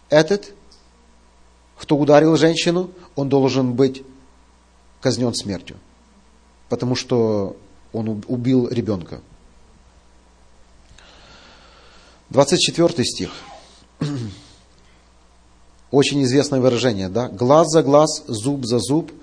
[0.09, 0.53] этот,
[1.77, 4.03] кто ударил женщину, он должен быть
[4.99, 5.77] казнен смертью,
[6.67, 7.55] потому что
[7.93, 9.21] он убил ребенка.
[12.29, 13.31] 24 стих.
[15.91, 17.29] Очень известное выражение, да?
[17.29, 19.13] Глаз за глаз, зуб за зуб,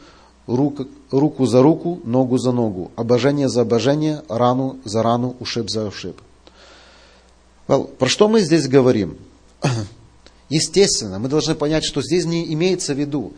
[0.49, 5.87] рук, руку за руку, ногу за ногу, обожение за обожение, рану за рану, ушиб за
[5.87, 6.21] ушиб.
[7.69, 9.19] Well, про что мы здесь говорим?
[10.49, 13.35] Естественно, мы должны понять, что здесь не имеется в виду,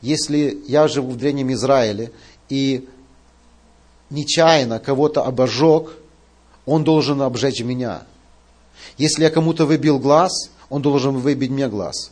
[0.00, 2.10] если я живу в Древнем Израиле
[2.48, 2.88] и
[4.08, 5.90] нечаянно кого-то обожег,
[6.64, 8.04] он должен обжечь меня.
[8.96, 12.10] Если я кому-то выбил глаз, он должен выбить мне глаз.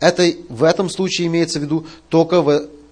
[0.00, 2.42] Это в этом случае имеется в виду только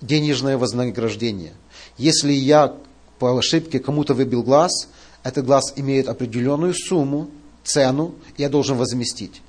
[0.01, 1.53] денежное вознаграждение.
[1.99, 2.75] Если я
[3.19, 4.89] по ошибке кому-то выбил глаз,
[5.23, 7.31] этот глаз имеет определенную сумму,
[7.63, 9.43] цену, я должен возместить.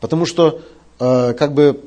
[0.00, 0.62] Потому что,
[0.98, 1.82] э, как бы,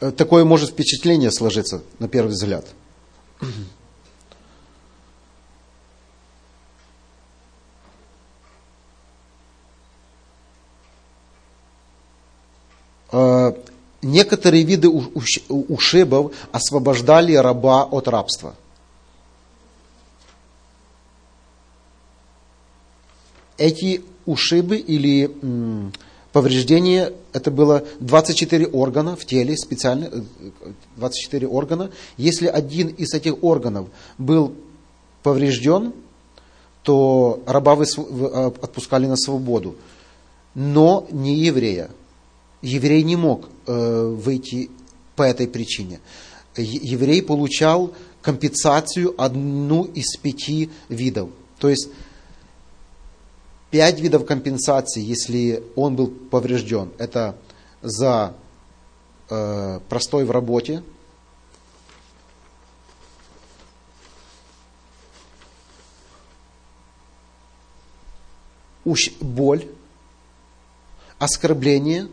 [0.00, 2.66] э, такое может впечатление сложиться на первый взгляд.
[13.16, 13.52] Э,
[14.14, 18.54] некоторые виды ушибов освобождали раба от рабства.
[23.58, 25.30] Эти ушибы или
[26.32, 30.10] повреждения, это было 24 органа в теле, специально
[30.96, 31.90] 24 органа.
[32.16, 34.54] Если один из этих органов был
[35.22, 35.92] поврежден,
[36.82, 39.74] то раба э, отпускали на свободу,
[40.54, 41.90] но не еврея
[42.64, 44.70] еврей не мог э, выйти
[45.16, 46.00] по этой причине.
[46.56, 51.28] еврей получал компенсацию одну из пяти видов.
[51.58, 51.88] То есть
[53.70, 56.90] пять видов компенсации, если он был поврежден.
[56.98, 57.36] Это
[57.82, 58.34] за
[59.28, 60.82] э, простой в работе,
[69.20, 69.66] боль,
[71.18, 72.08] оскорбление,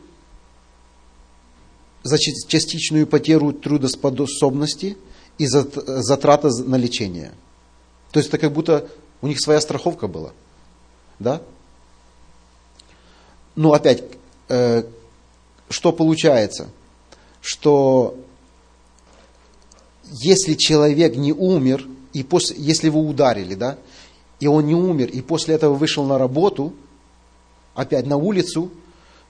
[2.03, 4.97] за частичную потерю трудоспособности
[5.37, 7.33] и затраты на лечение.
[8.11, 8.87] То есть это как будто
[9.21, 10.31] у них своя страховка была.
[11.19, 11.41] Да?
[13.55, 14.03] Ну, опять,
[14.49, 14.83] э,
[15.69, 16.69] что получается?
[17.41, 18.17] Что
[20.11, 23.77] если человек не умер, и после, если его ударили, да,
[24.39, 26.73] и он не умер, и после этого вышел на работу,
[27.75, 28.71] опять на улицу,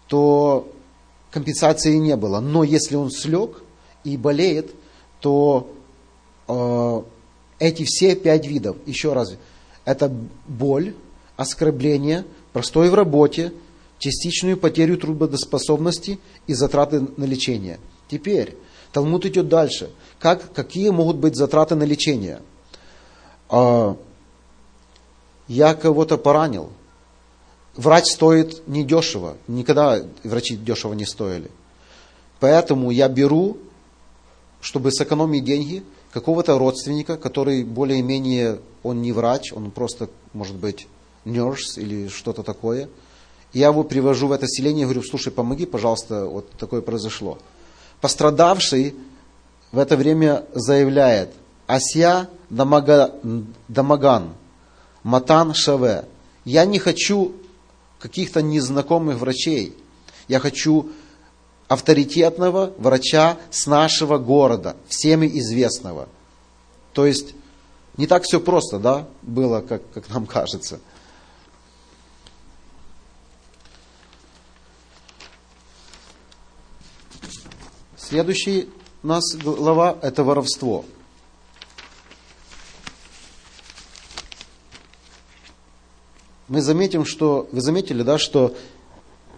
[0.08, 0.72] то
[1.32, 2.40] компенсации не было.
[2.40, 3.64] Но если он слег
[4.04, 4.72] и болеет,
[5.20, 5.72] то
[6.48, 7.02] э,
[7.60, 9.34] эти все пять видов, еще раз,
[9.86, 10.14] это
[10.48, 10.94] боль,
[11.38, 13.54] оскорбление, простой в работе,
[13.98, 17.80] частичную потерю трудоспособности и затраты на лечение.
[18.10, 18.58] Теперь
[18.92, 19.92] Талмуд идет дальше.
[20.20, 22.42] Как, какие могут быть затраты на лечение?
[23.50, 23.96] Э,
[25.48, 26.72] я кого-то поранил.
[27.76, 29.38] Врач стоит недешево.
[29.48, 31.50] Никогда врачи дешево не стоили.
[32.40, 33.58] Поэтому я беру,
[34.60, 40.88] чтобы сэкономить деньги, какого-то родственника, который более-менее, он не врач, он просто, может быть,
[41.24, 42.90] nurse или что-то такое.
[43.54, 47.38] Я его привожу в это селение говорю, слушай, помоги, пожалуйста, вот такое произошло.
[48.00, 48.96] Пострадавший
[49.72, 51.30] в это время заявляет,
[51.68, 54.34] Асья Дамаган,
[55.04, 56.06] Матан Шаве.
[56.44, 57.34] Я не хочу
[58.02, 59.78] каких-то незнакомых врачей.
[60.28, 60.90] Я хочу
[61.68, 66.10] авторитетного врача с нашего города, всеми известного.
[66.94, 67.36] То есть
[67.98, 70.80] не так все просто, да, было, как, как нам кажется.
[77.98, 78.70] Следующий
[79.04, 80.84] у нас глава– это воровство.
[86.52, 88.54] Мы заметим, что, вы заметили, да, что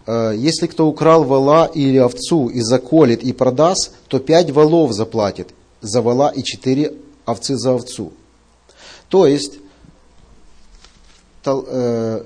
[0.07, 5.53] э, если кто украл вала или овцу и заколет и продаст, то пять валов заплатит
[5.79, 6.95] за вала и четыре
[7.27, 8.13] овцы за овцу.
[9.09, 9.59] То есть,
[11.43, 12.23] то, э,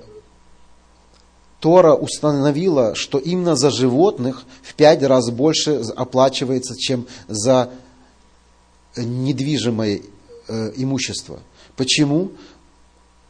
[1.59, 7.71] Тора установила, что именно за животных в пять раз больше оплачивается, чем за
[8.95, 9.99] недвижимое
[10.47, 11.41] э, имущество.
[11.75, 12.31] Почему?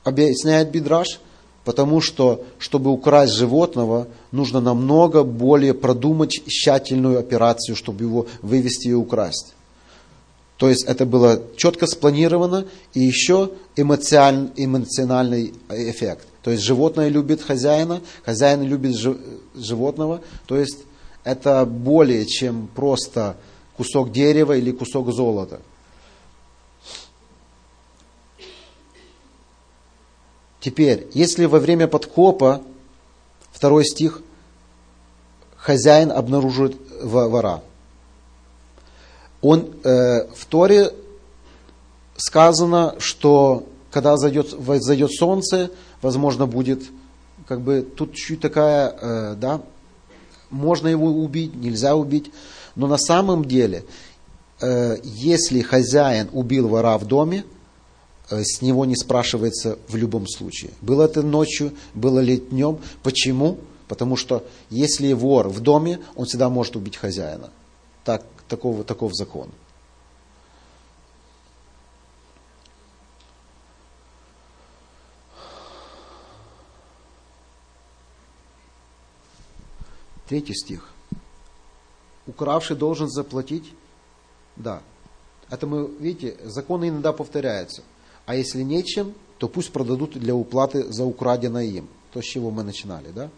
[0.03, 1.19] Объясняет Бидраш,
[1.67, 8.93] потому что, чтобы украсть животного, нужно намного более продумать тщательную операцию, чтобы его вывести и
[8.93, 9.53] украсть.
[10.55, 16.25] То есть это было четко спланировано, и еще эмоциональный эффект.
[16.41, 18.95] То есть животное любит хозяина, хозяин любит
[19.53, 20.21] животного.
[20.45, 20.77] То есть
[21.25, 23.35] это более чем просто
[23.75, 25.59] кусок дерева или кусок золота.
[30.67, 32.61] Теперь, если во время подкопа,
[33.53, 34.21] второй стих,
[35.55, 37.63] хозяин обнаружит вора,
[39.41, 40.91] он э, в Торе
[42.17, 44.49] сказано, что когда зайдет,
[44.81, 46.83] зайдет солнце, возможно, будет,
[47.47, 49.61] как бы, тут чуть такая, э, да,
[50.49, 52.29] можно его убить, нельзя убить,
[52.75, 53.85] но на самом деле,
[54.59, 57.45] э, если хозяин убил вора в доме,
[58.29, 60.71] с него не спрашивается в любом случае.
[60.81, 62.79] Было это ночью, было ли днем.
[63.03, 63.57] Почему?
[63.87, 67.49] Потому что если вор в доме, он всегда может убить хозяина.
[68.03, 69.49] Так, такого, таков закон.
[80.27, 80.89] Третий стих.
[82.25, 83.71] Укравший должен заплатить?
[84.57, 84.81] Да.
[85.49, 87.83] Это мы, видите, законы иногда повторяются–
[88.27, 91.87] а если нечем, то пусть продадут для уплаты за украденное им.
[92.11, 93.29] То, с чего мы начинали, да?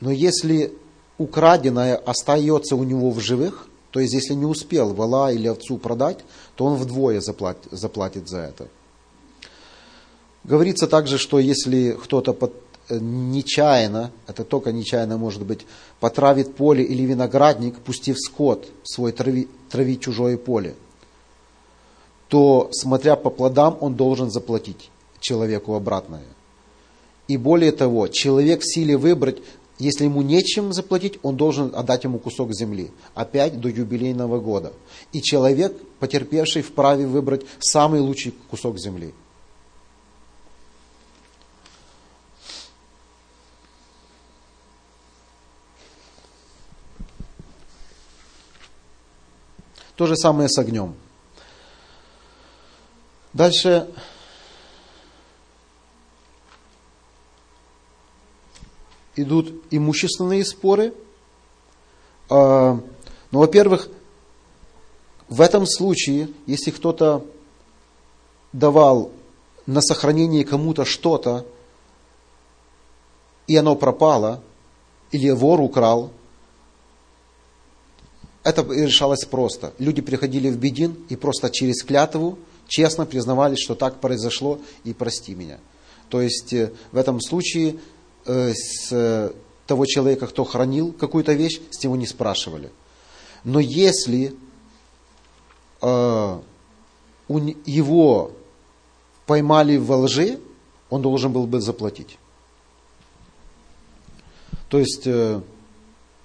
[0.00, 0.76] Но если
[1.18, 6.18] украденное остается у него в живых, то есть если не успел вала или овцу продать,
[6.56, 8.66] то он вдвое заплатит, заплатит за это.
[10.42, 12.54] Говорится также, что если кто-то под,
[12.88, 15.64] э, нечаянно, это только нечаянно может быть,
[16.00, 20.74] потравит поле или виноградник, пустив скот свой трави, травить чужое поле,
[22.34, 26.24] то, смотря по плодам, он должен заплатить человеку обратное.
[27.28, 29.38] И более того, человек в силе выбрать,
[29.78, 32.90] если ему нечем заплатить, он должен отдать ему кусок земли.
[33.14, 34.72] Опять до юбилейного года.
[35.12, 39.14] И человек, потерпевший, вправе выбрать самый лучший кусок земли.
[49.94, 50.96] То же самое с огнем.
[53.34, 53.88] Дальше
[59.16, 60.94] идут имущественные споры.
[62.30, 62.80] А,
[63.32, 63.88] ну, во-первых,
[65.28, 67.26] в этом случае, если кто-то
[68.52, 69.10] давал
[69.66, 71.44] на сохранение кому-то что-то,
[73.48, 74.42] и оно пропало,
[75.10, 76.12] или вор украл,
[78.44, 79.72] это решалось просто.
[79.78, 82.38] Люди приходили в Бедин и просто через клятву
[82.68, 85.58] честно признавались, что так произошло, и прости меня.
[86.08, 87.76] То есть э, в этом случае
[88.26, 89.32] э, с
[89.66, 92.70] того человека, кто хранил какую-то вещь, с него не спрашивали.
[93.44, 94.34] Но если
[95.80, 96.40] э,
[97.28, 98.32] его
[99.26, 100.38] поймали в лжи,
[100.90, 102.18] он должен был бы заплатить.
[104.68, 105.40] То есть э,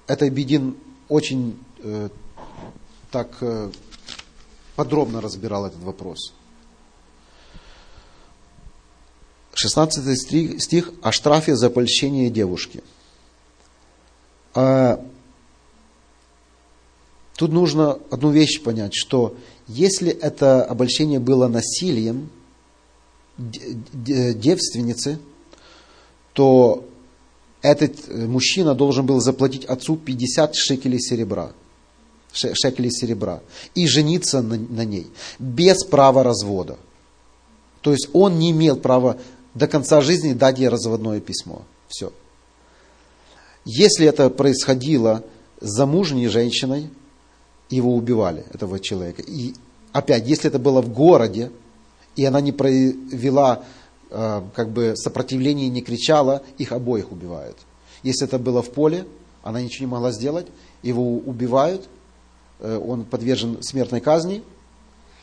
[0.07, 0.75] это Бедин
[1.07, 2.09] очень э,
[3.11, 3.71] так э,
[4.79, 6.31] подробно разбирал этот вопрос.
[9.53, 12.81] 16 стих о штрафе за польщение девушки.
[14.53, 15.05] А,
[17.35, 19.35] тут нужно одну вещь понять, что
[19.67, 22.29] если это обольщение было насилием
[23.37, 25.19] девственницы,
[26.31, 26.87] то
[27.61, 31.51] этот мужчина должен был заплатить отцу 50 шекелей серебра
[32.31, 33.41] шекелей серебра
[33.75, 35.07] и жениться на, на ней
[35.39, 36.77] без права развода.
[37.81, 39.17] То есть он не имел права
[39.53, 41.63] до конца жизни дать ей разводное письмо.
[41.87, 42.11] Все.
[43.65, 45.23] Если это происходило
[45.59, 46.89] с замужней женщиной,
[47.69, 49.21] его убивали, этого человека.
[49.21, 49.53] И
[49.91, 51.51] опять, если это было в городе,
[52.15, 53.63] и она не провела
[54.09, 57.57] э, как бы сопротивление, не кричала, их обоих убивают.
[58.01, 59.05] Если это было в поле,
[59.43, 60.47] она ничего не могла сделать,
[60.81, 61.87] его убивают,
[62.59, 64.43] он подвержен смертной казни,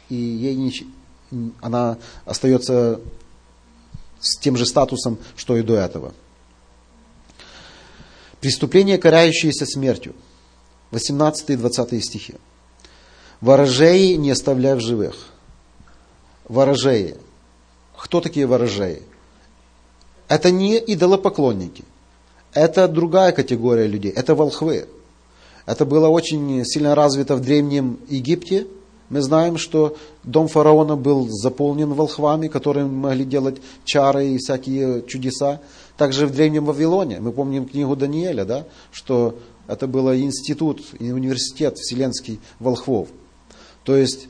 [0.09, 0.73] и ей не,
[1.61, 3.01] она остается
[4.21, 6.15] с тем же статусом, что и до этого.
[8.41, 10.15] Преступление, карающееся смертью.
[10.91, 12.35] 18 и 20 стихи.
[13.41, 15.17] Ворожеи не оставляй в живых.
[16.49, 17.17] Ворожеи.
[17.97, 19.03] Кто такие ворожеи?
[20.29, 21.85] Это не идолопоклонники.
[22.53, 24.13] Это другая категория людей.
[24.13, 24.89] Это волхвы.
[25.67, 28.67] Это было очень сильно развито в Древнем Египте.
[29.09, 35.61] Мы знаем, что дом фараона был заполнен волхвами, которые могли делать чары и всякие чудеса.
[35.97, 42.41] Также в Древнем Вавилоне, мы помним книгу Даниэля, да, что это был институт, университет вселенский
[42.61, 43.09] волхвов.
[43.85, 44.29] То есть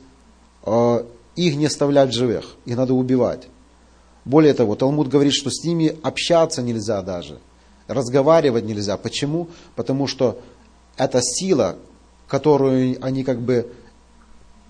[0.65, 1.03] э,
[1.35, 3.47] их не оставлять живых, их надо убивать.
[4.25, 7.39] Более того, Талмуд говорит, что с ними общаться нельзя даже,
[7.87, 8.97] разговаривать нельзя.
[8.97, 9.47] Почему?
[9.75, 10.39] Потому что
[10.97, 11.77] эта сила,
[12.27, 13.71] которую они как бы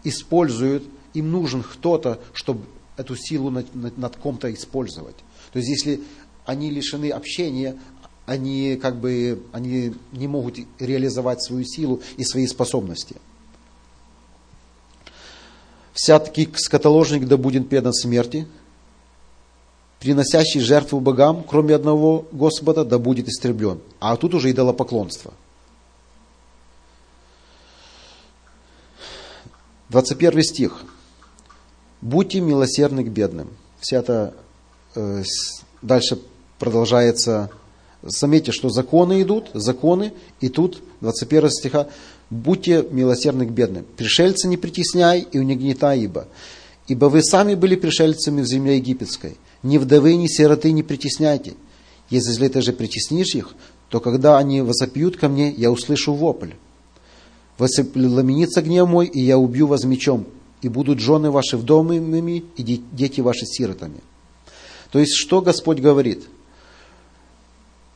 [0.03, 2.65] используют, им нужен кто-то, чтобы
[2.97, 5.15] эту силу над, над, над ком-то использовать.
[5.51, 6.01] То есть если
[6.45, 7.77] они лишены общения,
[8.25, 13.15] они как бы они не могут реализовать свою силу и свои способности.
[15.93, 18.47] Всякий скотоложник да будет предан смерти,
[19.99, 23.79] приносящий жертву богам, кроме одного Господа, да будет истреблен.
[23.99, 25.33] А тут уже идолопоклонство–
[29.89, 30.83] 21 стих.
[32.01, 33.49] «Будьте милосердны к бедным».
[33.79, 34.33] Вся это
[34.95, 35.23] э,
[35.81, 36.19] дальше
[36.59, 37.49] продолжается.
[38.03, 41.87] Заметьте, что законы идут, законы, и тут 21 стиха
[42.29, 46.27] «Будьте милосердны к бедным, пришельцы не притесняй и унигнетай ибо,
[46.87, 51.53] ибо вы сами были пришельцами в земле египетской, ни вдовы, ни сироты не притесняйте.
[52.09, 53.53] Если ты же притеснишь их,
[53.87, 56.51] то когда они возопьют ко мне, я услышу вопль
[57.57, 60.25] Воспламенится гнев мой, и я убью вас мечом,
[60.61, 64.01] и будут жены ваши вдовыми, и дети ваши сиротами.
[64.91, 66.27] То есть, что Господь говорит?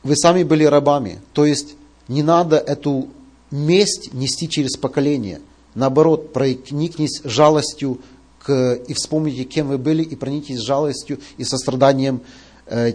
[0.02, 1.76] Вы сами были рабами, то есть
[2.08, 3.08] не надо эту
[3.52, 5.40] месть нести через поколение.
[5.74, 8.00] Наоборот, проникнись жалостью
[8.40, 12.20] к, и вспомните, кем вы были, и проникнись жалостью и состраданием
[12.66, 12.94] э,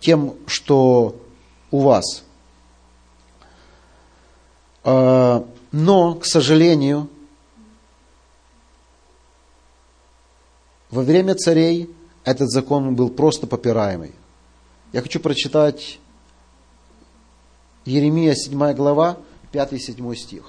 [0.00, 1.14] тем, что
[1.70, 2.24] у вас.
[4.84, 5.42] Э,
[5.72, 7.08] но, к сожалению,
[10.90, 11.94] во время царей
[12.24, 14.12] этот закон был просто попираемый.
[14.92, 15.98] Я хочу прочитать
[17.84, 19.18] Еремия 7 глава,
[19.52, 20.44] 5-7 стих.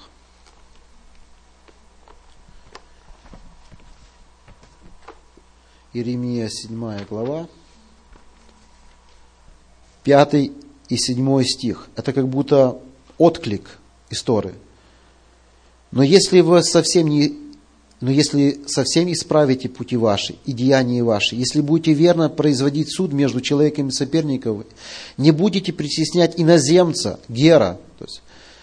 [5.92, 7.48] Иеремия 7 глава,
[10.04, 10.34] 5
[10.88, 11.88] и 7 стих.
[11.96, 12.80] Это как будто
[13.18, 14.54] отклик истории.
[15.92, 17.36] Но если вы совсем не
[18.00, 23.42] но если совсем исправите пути ваши и деяния ваши, если будете верно производить суд между
[23.42, 24.64] человеком и соперником,
[25.18, 28.22] не будете притеснять иноземца, гера, то есть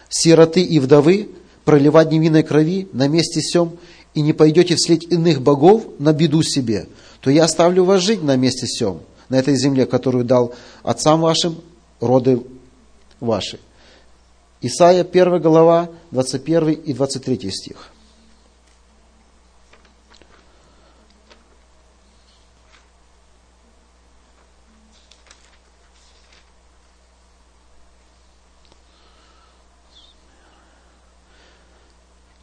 [0.09, 1.29] сироты и вдовы,
[1.65, 3.77] проливать невинной крови на месте сем,
[4.15, 6.87] и не пойдете вслед иных богов на беду себе,
[7.21, 11.57] то я оставлю вас жить на месте сем, на этой земле, которую дал отцам вашим,
[11.99, 12.41] роды
[13.19, 13.59] ваши.
[14.61, 17.91] Исайя 1 глава, 21 и 23 стих.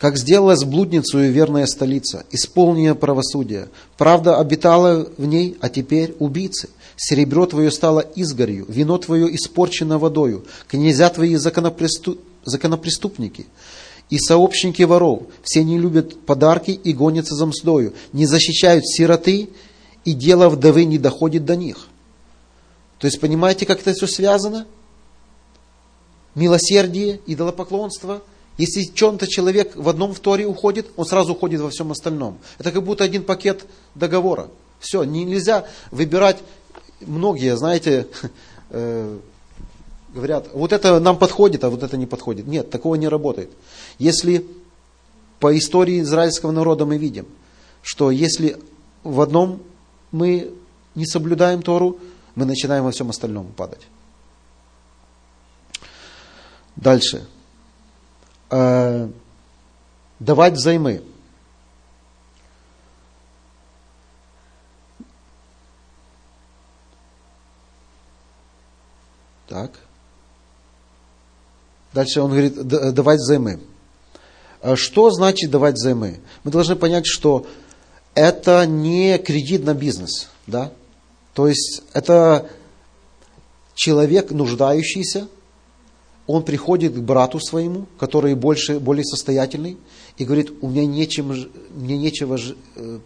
[0.05, 3.71] как сделалась блудницу и верная столица, исполненная правосудия.
[3.97, 6.69] Правда обитала в ней, а теперь убийцы.
[6.97, 12.21] Серебро твое стало изгорью, вино твое испорчено водою, князья твои законопреступ...
[12.45, 13.47] законопреступники
[14.11, 15.25] и сообщники воров.
[15.43, 19.49] Все не любят подарки и гонятся за мздою, не защищают сироты,
[20.05, 21.89] и дело вдовы не доходит до них.
[22.99, 24.67] То есть, понимаете, как это все связано?
[26.35, 28.23] Милосердие, идолопоклонство–
[28.57, 32.39] если чем-то человек в одном вторе уходит, он сразу уходит во всем остальном.
[32.59, 33.65] Это как будто один пакет
[33.95, 34.49] договора.
[34.79, 36.39] Все, нельзя выбирать.
[37.07, 38.09] Многие, знаете,
[38.71, 39.19] э,
[40.15, 42.47] говорят, вот это нам подходит, а вот это не подходит.
[42.47, 43.51] Нет, такого не работает.
[43.99, 44.47] Если
[45.41, 47.27] по истории израильского народа мы видим,
[47.83, 48.57] что если
[49.03, 49.63] в одном
[50.13, 50.53] мы
[50.95, 51.99] не соблюдаем Тору,
[52.35, 53.83] мы начинаем во всем остальном падать.
[56.77, 57.27] Дальше
[58.51, 59.09] э,
[60.19, 61.03] давать взаймы.
[69.55, 69.71] Так.
[71.93, 73.61] Дальше он говорит, давать взаймы.
[74.61, 76.19] А что значит давать взаймы?
[76.43, 77.47] Мы должны понять, что
[78.15, 80.29] это не кредит на бизнес.
[80.49, 80.73] Да?
[81.35, 82.51] То есть это
[83.77, 85.29] человек нуждающийся,
[86.27, 89.79] он приходит к брату своему, который больше, более состоятельный,
[90.17, 91.33] и говорит, у меня нечем,
[91.71, 92.41] мне нечего,
[92.75, 92.99] э,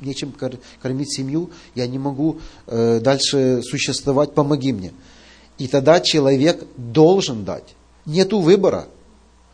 [0.00, 0.34] нечем
[0.82, 4.92] кормить семью, я не могу э, дальше существовать, помоги мне.
[5.58, 7.74] И тогда человек должен дать.
[8.06, 8.86] Нету выбора.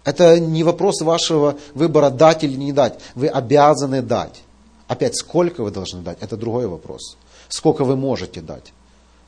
[0.04, 2.98] Это не вопрос вашего выбора дать или не дать.
[3.14, 4.42] Вы обязаны дать.
[4.86, 7.16] Опять, сколько вы должны дать, это другой вопрос.
[7.48, 8.72] Сколько вы можете дать.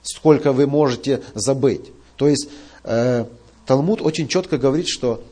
[0.03, 1.93] Сколько вы можете забыть.
[2.17, 2.49] То есть,
[2.85, 3.25] э,
[3.67, 5.23] Талмуд очень четко говорит, что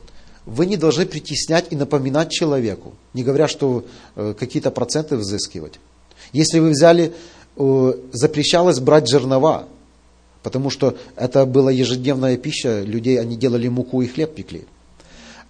[0.45, 3.85] вы не должны притеснять и напоминать человеку, не говоря, что
[4.15, 5.79] э, какие-то проценты взыскивать.
[6.33, 7.13] Если вы взяли,
[7.55, 9.67] э, запрещалось брать жернова,
[10.45, 14.63] потому что это была ежедневная пища людей, они делали муку и хлеб пекли.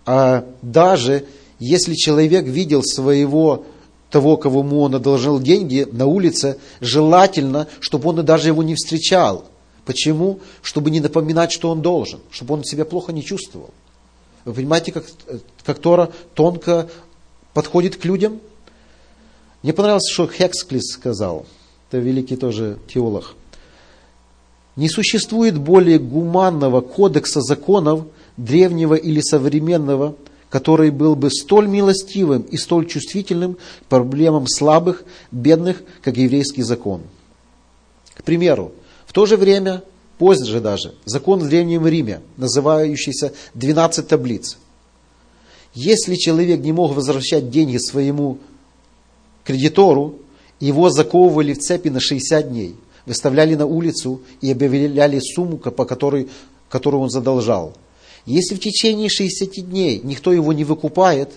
[0.08, 1.26] А даже
[1.60, 3.66] если человек видел своего
[4.10, 9.46] того, кому он одолжил деньги на улице, желательно, чтобы он даже его не встречал–
[9.86, 10.40] Почему?
[10.62, 13.70] Чтобы не напоминать, что он должен, чтобы он себя плохо не чувствовал.
[14.44, 15.06] Вы понимаете, как,
[15.64, 16.90] как Тора тонко
[17.54, 18.42] подходит к людям?
[19.64, 21.46] Мне понравилось, что Хексклис сказал,
[21.90, 23.36] это великий тоже теолог.
[24.76, 28.06] Не существует более гуманного кодекса законов,
[28.38, 30.16] древнего или современного,
[30.50, 37.02] который был бы столь милостивым и столь чувствительным к проблемам слабых, бедных, как еврейский закон.
[38.16, 38.74] К примеру,
[39.16, 39.82] то же время,
[40.18, 44.58] позже даже, закон в Древнем Риме, называющийся 12 таблиц.
[45.74, 48.40] Если человек не мог возвращать деньги своему
[49.46, 50.16] кредитору,
[50.60, 52.76] его заковывали в цепи на 60 дней,
[53.06, 56.30] выставляли на улицу и объявляли сумму, по которой,
[56.70, 57.74] которую он задолжал.
[58.26, 61.32] Если в течение 60 дней никто его не выкупает,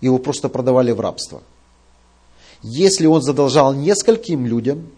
[0.00, 1.42] его просто продавали в рабство.
[2.62, 4.88] Если он задолжал нескольким людям,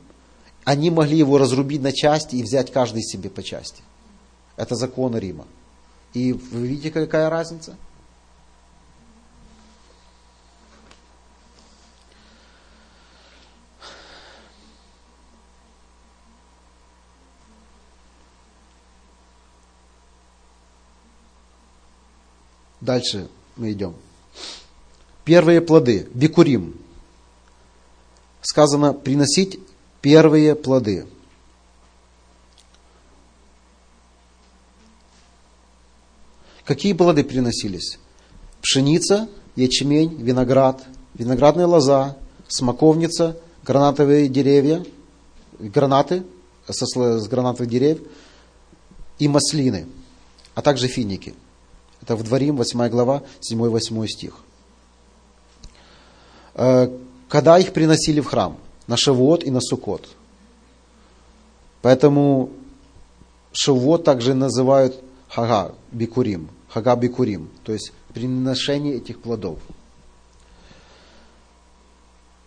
[0.65, 3.83] они могли его разрубить на части и взять каждый себе по части.
[4.57, 5.47] Это закон Рима.
[6.15, 7.77] И вы видите, какая разница?
[22.85, 23.95] Дальше мы идем.
[25.25, 26.07] Первые плоды.
[26.13, 26.79] Бикурим.
[28.43, 29.59] Сказано приносить
[30.03, 31.07] первые плоды.
[36.67, 37.99] Какие плоды приносились?
[38.61, 42.19] Пшеница, ячмень, виноград, виноградная лоза,
[42.49, 44.85] смоковница, гранатовые деревья,
[45.59, 46.23] гранаты
[46.69, 48.07] со, с гранатовых деревьев
[49.19, 49.87] и маслины,
[50.55, 51.35] а также финики.
[52.05, 54.35] Это в Дворим, 8 глава, 7-8 стих.
[56.55, 56.91] Э,
[57.31, 58.59] когда их приносили в храм?
[58.87, 60.07] На Шавуот и на Сукот.
[61.81, 62.51] Поэтому
[63.53, 69.59] Шавуот также называют Хага Бикурим, Хага Бикурим, то есть приношение этих плодов.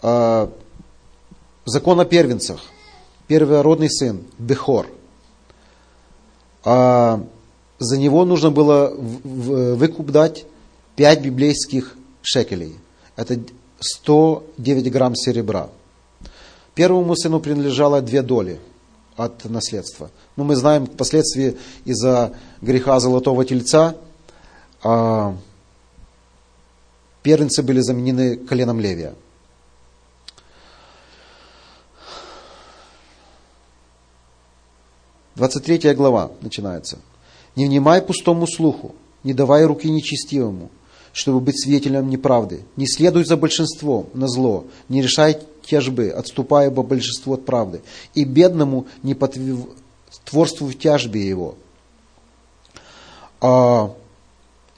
[0.03, 0.49] Э,
[1.65, 2.61] закон о первенцах.
[3.25, 4.87] Первородный сын, Бехор.
[7.80, 10.45] За него нужно было выкуп дать
[10.95, 12.75] 5 библейских шекелей.
[13.15, 13.39] Это
[13.80, 15.69] 109 грамм серебра.
[16.73, 18.59] Первому сыну принадлежало две доли
[19.15, 20.11] от наследства.
[20.36, 23.95] Но мы знаем, впоследствии из-за греха золотого тельца
[24.84, 25.36] а,
[27.23, 29.15] первенцы были заменены коленом Левия.
[35.36, 36.97] Двадцать третья глава начинается.
[37.57, 38.93] «Не внимай пустому слуху,
[39.23, 40.69] не давай руки нечестивому,
[41.11, 42.61] чтобы быть свидетелем неправды.
[42.75, 47.81] Не следуй за большинством на зло, не решай тяжбы, отступая по большинству от правды.
[48.13, 51.55] И бедному не потворствуй в тяжбе его.
[53.41, 53.91] А,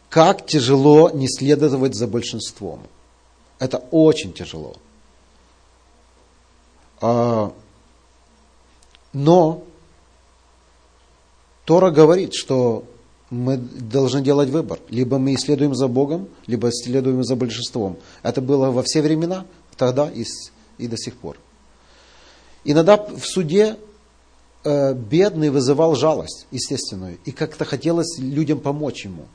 [0.10, 2.80] как тяжело не следовать за большинством.
[3.60, 4.78] Это очень тяжело.
[7.02, 7.52] А,
[9.12, 9.64] но
[11.70, 12.84] Тора говорит, что
[13.30, 14.80] мы должны делать выбор.
[14.90, 17.98] Либо мы исследуем за Богом, либо исследуем за большинством.
[18.24, 19.46] Это было во все времена,
[19.78, 20.26] тогда и,
[20.80, 21.38] и до сих пор.
[22.64, 23.78] Иногда в суде
[24.64, 29.28] э, бедный вызывал жалость, естественную, и как-то хотелось людям помочь ему.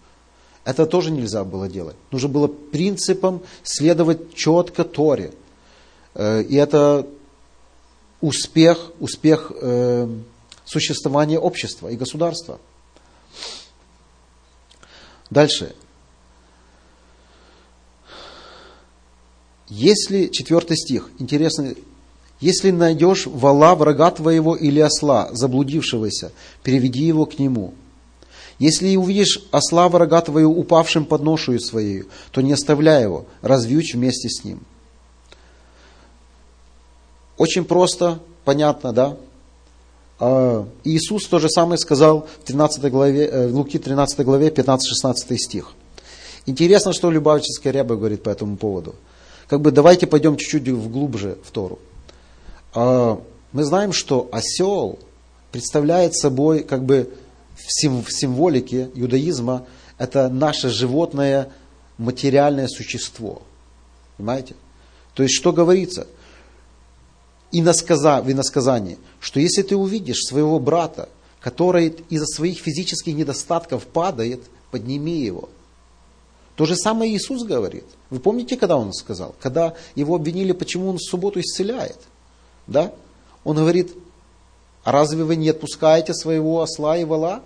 [0.65, 1.95] Это тоже нельзя было делать.
[2.11, 5.35] Нужно было принципам следовать четко Торе.
[6.15, 7.07] Э, и это
[8.21, 10.09] успех, успех э,
[10.65, 12.59] существования общества и государства.
[15.31, 15.75] Дальше.
[19.69, 21.77] Если, четвертый стих, интересный,
[22.41, 27.75] если найдешь вала врага твоего или осла, заблудившегося, переведи его к нему.
[28.59, 34.29] Если увидишь осла врага твоего упавшим под ношую своей, то не оставляй его, развьючь вместе
[34.29, 34.61] с ним.
[37.37, 39.17] Очень просто, понятно, да?
[40.27, 45.37] А, Иисус то же самое сказал в, 13 главе, э, в Луки 13 главе 15-16
[45.37, 45.75] стих.
[46.47, 48.95] Интересно, что Любавическая ряба говорит по этому поводу.
[49.49, 51.79] Как бы давайте пойдем чуть-чуть вглубже в Тору.
[52.73, 53.21] А,
[53.53, 54.99] мы знаем, что осел
[55.53, 57.13] представляет собой как бы
[57.55, 59.67] в символике иудаизма
[59.99, 61.51] это наше животное
[61.99, 63.43] материальное существо.
[64.17, 64.55] Понимаете?
[65.13, 66.07] То есть, что говорится?
[67.55, 71.09] И на в иносказании– что если ты увидишь своего брата,
[71.41, 74.43] который из-за своих физических недостатков падает,
[74.73, 75.49] подними его.
[76.57, 77.85] То же самое Иисус говорит.
[78.11, 79.37] Вы помните, когда Он сказал?
[79.41, 81.99] Когда его обвинили, почему Он в субботу исцеляет.
[82.67, 82.93] Да?
[83.45, 83.93] Он говорит,
[84.83, 87.41] а разве вы не отпускаете своего осла и вала?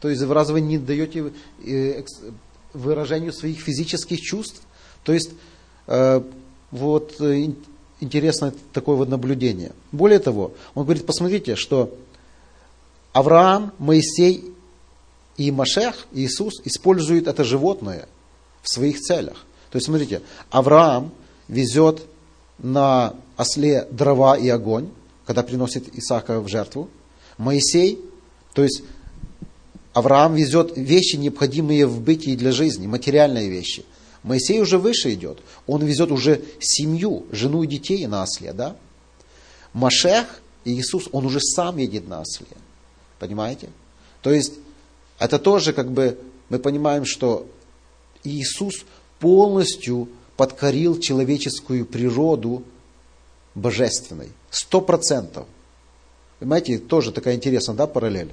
[0.00, 1.32] То есть разве вы не даете
[1.64, 2.02] э,
[2.74, 4.60] выражению своих физических чувств?
[5.04, 5.30] То есть
[5.86, 6.20] э,
[6.70, 7.54] вот э,
[8.04, 9.72] интересное такое вот наблюдение.
[9.90, 11.92] Более того, он говорит, посмотрите, что
[13.12, 14.44] Авраам, Моисей
[15.36, 18.08] и Машех, Иисус, используют это животное
[18.62, 19.44] в своих целях.
[19.70, 21.12] То есть, смотрите, Авраам
[21.48, 22.02] везет
[22.58, 24.88] на осле дрова и огонь,
[25.26, 26.88] когда приносит Исаака в жертву.
[27.38, 27.98] Моисей,
[28.54, 28.82] то есть
[29.92, 33.84] Авраам везет вещи, необходимые в бытии для жизни, материальные вещи.
[34.24, 35.38] Моисей уже выше идет.
[35.66, 38.74] Он везет уже семью, жену и детей на осле, да?
[39.74, 42.46] Машех, Иисус, он уже сам едет на осле.
[43.18, 43.68] Понимаете?
[44.22, 44.54] То есть,
[45.18, 46.18] это тоже как бы,
[46.48, 47.46] мы понимаем, что
[48.24, 48.84] Иисус
[49.20, 52.64] полностью подкорил человеческую природу
[53.54, 54.30] божественной.
[54.50, 55.46] Сто процентов.
[56.38, 58.32] Понимаете, тоже такая интересная, да, параллель?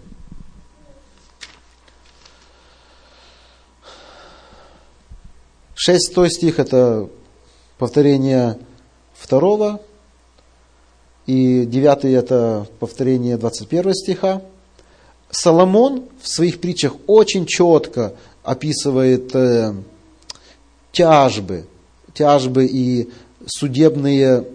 [5.84, 7.10] Шестой стих– это
[7.80, 8.60] повторение
[9.16, 9.82] второго,
[11.26, 14.44] и девятый– это повторение 21 стиха.
[15.32, 18.14] Соломон в своих притчах очень четко
[18.44, 19.74] описывает э,
[20.92, 21.66] тяжбы,
[22.14, 23.10] тяжбы и
[23.48, 24.46] судебные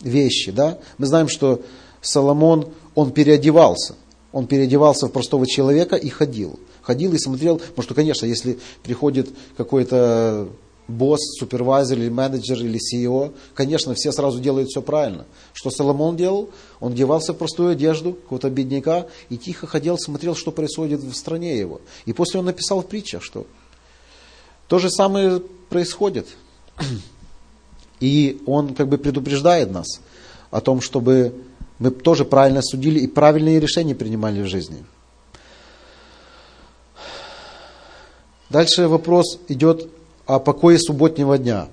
[0.00, 0.52] вещи.
[0.52, 0.78] Да?
[0.96, 1.60] Мы знаем, что
[2.00, 3.94] Соломон, он переодевался.
[4.32, 6.58] Он переодевался в простого человека и ходил.
[6.80, 10.48] ходил и смотрел, потому что, конечно, если приходит какой-то
[10.88, 15.26] босс, супервайзер или менеджер или CEO, конечно, все сразу делают все правильно.
[15.52, 16.50] Что Соломон делал?
[16.80, 21.58] Он одевался в простую одежду какого-то бедняка и тихо ходил, смотрел, что происходит в стране
[21.58, 21.80] его.
[22.04, 23.46] И после он написал в притчах, что
[24.68, 26.28] то же самое происходит.
[28.00, 30.00] И он как бы предупреждает нас
[30.50, 31.34] о том, чтобы
[31.78, 34.84] мы тоже правильно судили и правильные решения принимали в жизни.
[38.50, 39.88] Дальше вопрос идет
[40.26, 41.68] о покое субботнего дня.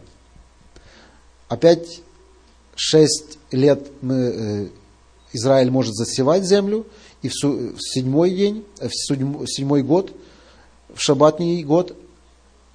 [1.47, 2.01] Опять
[2.75, 4.67] шесть лет мы, э,
[5.33, 6.85] Израиль может засевать землю,
[7.21, 10.13] и в, седьмой день, э, в седьмой, год,
[10.93, 11.95] в шаббатный год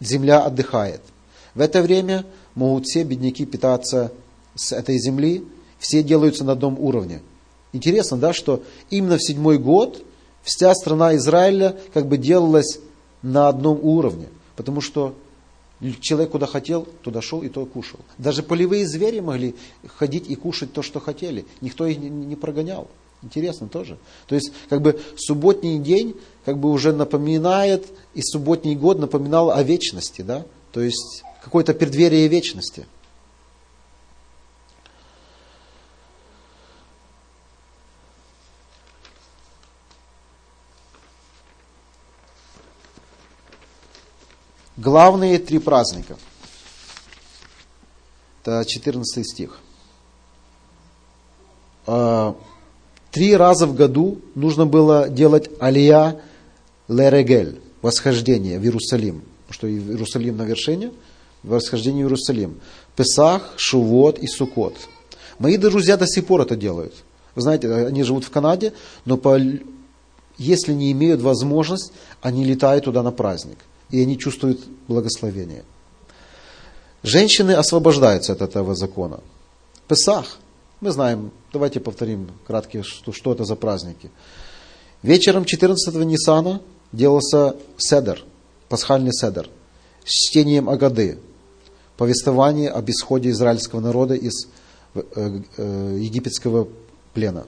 [0.00, 1.00] земля отдыхает.
[1.54, 4.12] В это время могут все бедняки питаться
[4.54, 5.44] с этой земли,
[5.78, 7.22] все делаются на одном уровне.
[7.72, 10.04] Интересно, да, что именно в седьмой год
[10.42, 12.78] вся страна Израиля как бы делалась
[13.22, 15.14] на одном уровне, потому что
[16.00, 18.00] Человек куда хотел, туда шел и то кушал.
[18.18, 19.54] Даже полевые звери могли
[19.86, 21.44] ходить и кушать то, что хотели.
[21.60, 22.88] Никто их не прогонял.
[23.22, 23.98] Интересно тоже.
[24.26, 26.14] То есть, как бы субботний день
[26.44, 30.44] как бы уже напоминает, и субботний год напоминал о вечности, да?
[30.72, 32.86] То есть, какое-то преддверие вечности.
[44.84, 46.18] Главные три праздника.
[48.42, 49.58] Это 14 стих.
[51.86, 52.36] А,
[53.10, 56.20] три раза в году нужно было делать алия
[56.88, 59.22] лерегель, восхождение в Иерусалим.
[59.48, 60.92] Что Иерусалим на вершине,
[61.42, 62.60] восхождение в Иерусалим.
[62.94, 64.76] Песах, Шувот и Сукот.
[65.38, 66.92] Мои друзья до сих пор это делают.
[67.34, 68.74] Вы знаете, они живут в Канаде,
[69.06, 69.40] но по,
[70.36, 73.56] если не имеют возможность, они летают туда на праздник
[73.90, 75.64] и они чувствуют благословение.
[77.02, 79.20] Женщины освобождаются от этого закона.
[79.88, 80.38] Песах.
[80.80, 84.10] Мы знаем, давайте повторим краткие, что, что это за праздники.
[85.02, 86.62] Вечером 14 Нисана
[86.92, 88.24] делался седер,
[88.68, 89.50] пасхальный седер,
[90.04, 91.18] с чтением Агады,
[91.96, 94.48] повествование об исходе израильского народа из
[94.94, 95.02] э,
[95.56, 96.68] э, египетского
[97.12, 97.46] плена,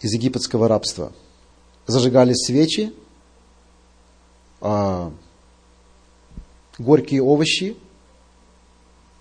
[0.00, 1.12] из египетского рабства.
[1.86, 2.92] Зажигались свечи,
[4.64, 5.12] а,
[6.78, 7.76] горькие овощи,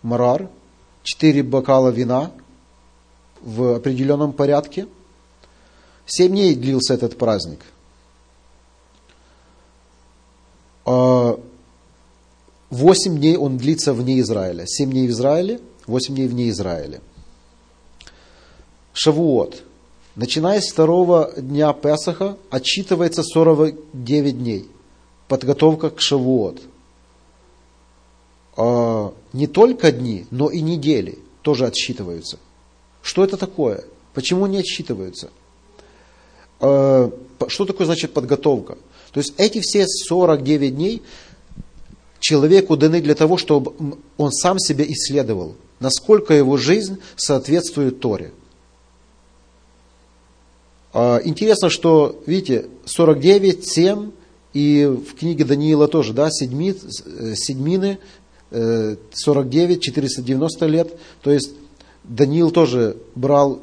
[0.02, 0.50] марар,
[1.04, 2.32] четыре бокала вина
[3.42, 4.88] в определенном порядке.
[6.06, 7.60] Семь дней длился этот праздник.
[10.86, 11.38] А,
[12.70, 14.64] восемь дней он длится вне Израиля.
[14.66, 17.02] Семь дней в Израиле, восемь дней вне Израиля.
[18.94, 19.62] Шавуот.
[20.16, 24.70] Начиная с второго дня Песаха отчитывается 49 дней
[25.28, 26.62] подготовка к Шавуот.
[28.56, 32.40] А, не только дни, но и недели тоже отсчитываются.
[33.02, 33.84] Что это такое?
[34.14, 35.30] Почему не отсчитываются?
[36.60, 37.12] А,
[37.48, 38.78] что такое значит подготовка?
[39.12, 41.02] То есть эти все 49 дней
[42.20, 43.74] человеку даны для того, чтобы
[44.18, 48.32] он сам себя исследовал, насколько его жизнь соответствует Торе.
[50.94, 54.12] А, интересно, что, видите, 49, 7,
[54.54, 57.98] и в книге Даниила тоже, да, седьми, э, седьмины,
[58.52, 61.00] 49, э, 490 лет.
[61.24, 61.54] То есть
[62.04, 63.62] Даниил тоже брал,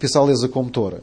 [0.00, 1.02] писал языком Торы.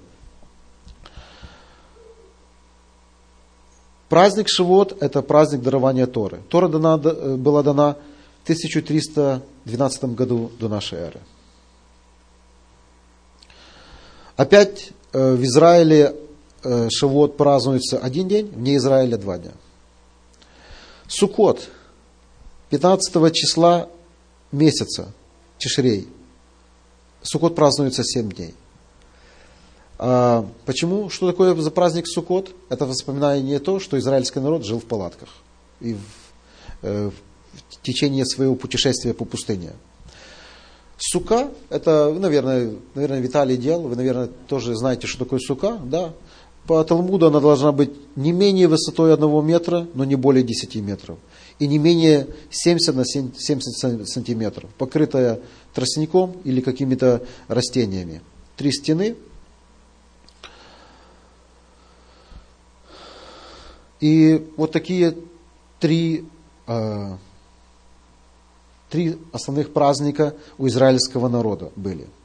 [4.09, 6.41] Праздник Шивот– это праздник дарования Торы.
[6.49, 7.95] Тора дана, э, была дана
[8.41, 11.21] в 1312 году до нашей эры.
[14.36, 16.15] Опять в Израиле
[16.64, 19.51] Шавуот празднуется один день, вне Израиля два дня.
[21.07, 21.70] Сукот
[22.70, 23.89] 15 числа
[24.51, 25.12] месяца,
[25.57, 26.07] Тишрей.
[27.22, 28.55] Сукот празднуется 7 дней.
[29.99, 31.09] А почему?
[31.09, 32.51] Что такое за праздник Сукот?
[32.70, 35.30] Это воспоминание то, что израильский народ жил в палатках
[35.80, 35.99] и в,
[36.82, 37.12] э,
[37.70, 39.74] в течение своего путешествия по пустыне.
[40.97, 46.14] Сука, это, наверное, наверное, Виталий делал, вы, наверное, тоже знаете, что такое сука, да.
[46.68, 51.18] По Талмуду она должна быть не менее высотой одного метра, но не более 10 метров.
[51.59, 55.39] И не менее 70 на 70 сантиметров, покрытая
[55.74, 58.22] тростником или какими-то растениями.
[58.57, 59.16] Три стены.
[63.99, 65.16] И вот такие
[65.80, 66.26] три,
[66.68, 67.16] э,
[68.89, 72.07] три основных праздника у израильского народа были–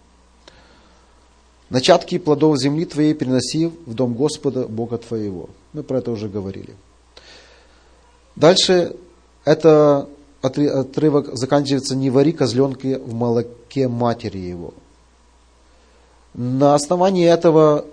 [1.69, 5.49] Начатки плодов земли твоей переноси в дом Господа, Бога твоего.
[5.73, 6.75] Мы про это уже говорили.
[8.37, 8.95] Дальше
[9.45, 10.09] это
[10.43, 14.75] отрывок заканчивается «Не вари козленки в молоке матери его».
[16.35, 17.87] На основании этого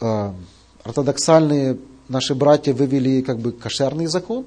[0.00, 0.32] э,
[0.84, 4.44] ортодоксальные наши братья вывели как бы кошерный закон,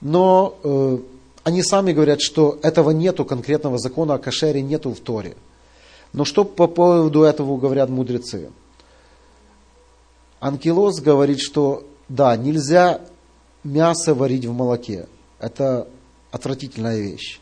[0.00, 0.98] но э,
[1.42, 5.36] они сами говорят, что этого нету конкретного закона о кошере, нету в Торе.
[6.12, 8.50] Но что по поводу этого говорят мудрецы?
[10.40, 13.00] Анкилос говорит, что да, нельзя
[13.62, 15.06] мясо варить в молоке.
[15.38, 15.86] Это
[16.30, 17.40] отвратительная вещь.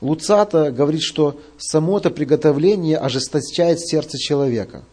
[0.00, 4.84] Луцата говорит, что само это приготовление ожесточает сердце человека.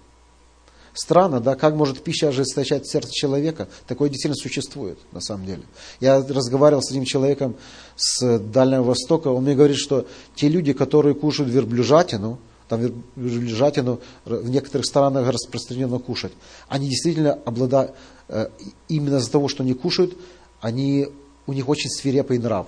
[1.01, 3.69] Странно, да, как может пища ожесточать сердце человека?
[3.87, 5.63] Такое действительно существует, на самом деле.
[6.01, 7.55] Я разговаривал с одним человеком
[7.95, 12.37] с Дальнего Востока, он мне говорит, что те люди, которые кушают верблюжатину,
[12.67, 12.81] там
[13.15, 16.33] верблюжатину в некоторых странах распространено кушать,
[16.67, 17.93] они действительно обладают,
[18.27, 18.49] э,
[18.89, 20.17] именно из-за того, что они кушают,
[20.59, 21.07] они,
[21.47, 22.67] у них очень свирепый нрав.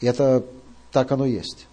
[0.00, 0.44] И это
[0.92, 1.66] так оно есть.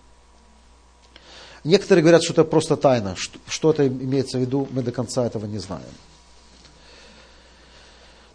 [1.64, 3.16] Некоторые говорят, что это просто тайна.
[3.48, 5.84] Что это имеется в виду, мы до конца этого не знаем.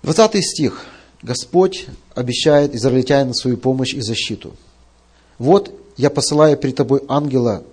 [0.03, 0.85] 20 стих.
[1.23, 4.55] Господь обещает израильтянам свою помощь и защиту.
[5.39, 7.65] Вот я посылаю перед тобой ангела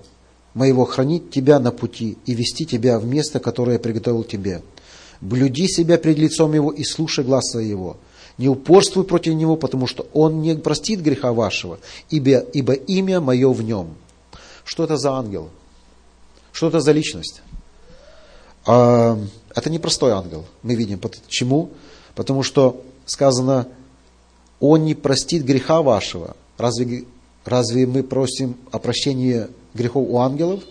[0.53, 4.61] моего хранить тебя на пути и вести тебя в место, которое я приготовил тебе.
[5.19, 7.97] Блюди себя перед лицом его и слушай глаза его–
[8.41, 11.79] не упорствуй против него, потому что он не простит греха вашего,
[12.09, 13.89] ибо, ибо имя мое в нем.
[14.63, 15.49] Что это за ангел?
[16.51, 17.41] Что это за личность?
[18.65, 19.17] А,
[19.55, 20.99] это не простой ангел, мы видим.
[20.99, 21.71] Почему?
[22.15, 23.67] Потому что сказано,
[24.59, 26.35] он не простит греха вашего.
[26.57, 27.05] Разве,
[27.45, 30.63] разве мы просим о прощении грехов у ангелов?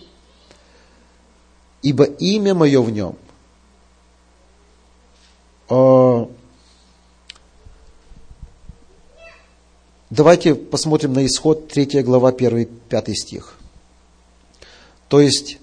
[1.83, 3.17] Ибо имя мое в нем.
[5.69, 6.29] А,
[10.11, 13.60] Давайте посмотрим на исход 3 глава 1-5 стих.
[15.11, 15.59] То есть,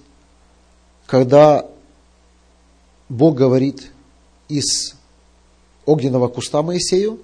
[1.06, 1.66] когда
[3.08, 3.90] Бог говорит
[4.48, 4.94] из
[5.86, 7.18] огненного куста Моисею,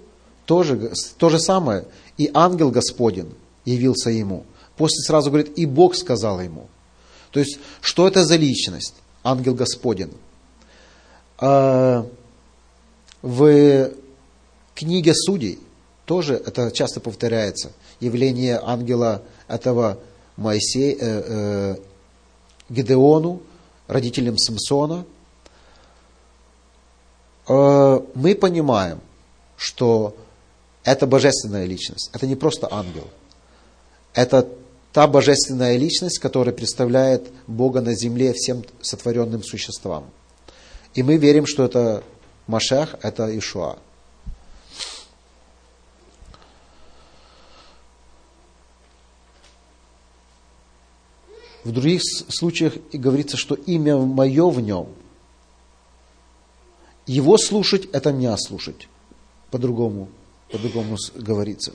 [0.46, 1.84] тоже, то же самое.
[2.16, 3.34] И ангел Господень
[3.66, 4.46] явился ему.
[4.78, 6.68] После сразу говорит, и Бог сказал ему.
[7.30, 8.94] То есть, что это за личность?
[9.22, 10.12] Ангел Господень.
[11.36, 12.06] А,
[13.20, 13.90] в
[14.74, 15.58] книге Судей
[16.06, 17.72] тоже это часто повторяется.
[18.00, 19.98] Явление ангела этого
[20.38, 21.76] Моисея, э, э,
[22.68, 23.40] Гедеону,
[23.86, 25.04] родителям Самсона.
[27.48, 29.00] Э, мы понимаем,
[29.56, 30.16] что
[30.82, 32.10] это божественная личность.
[32.12, 33.08] Это не просто ангел.
[34.12, 34.48] Это
[34.92, 40.04] та божественная личность, которая представляет Бога на земле всем сотворенным существам.
[40.94, 42.04] И мы верим, что это
[42.46, 43.78] Машех, это Ишуа.
[51.64, 54.88] В других случаях говорится, что имя мое в нем.
[57.06, 58.88] Его слушать– это меня слушать.
[59.50, 60.08] По-другому,
[60.50, 61.72] по-другому говорится.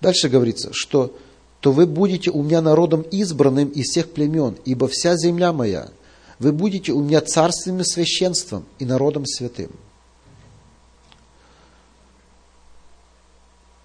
[0.00, 1.16] Дальше говорится, что
[1.60, 5.90] то вы будете у меня народом избранным из всех племен, ибо вся земля моя,
[6.38, 9.70] вы будете у меня царственным священством и народом святым.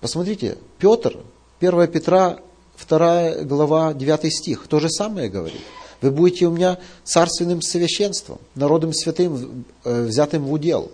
[0.01, 1.17] Посмотрите, Петр,
[1.59, 2.39] 1 Петра
[2.87, 5.61] 2 глава, 9 стих, то же самое говорит.
[6.01, 10.91] Вы будете у меня царственным священством, народом святым, э, взятым в удел.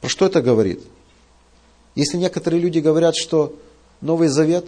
[0.00, 0.82] Про что это говорит?
[1.94, 3.54] Если некоторые люди говорят, что
[4.00, 4.66] Новый Завет,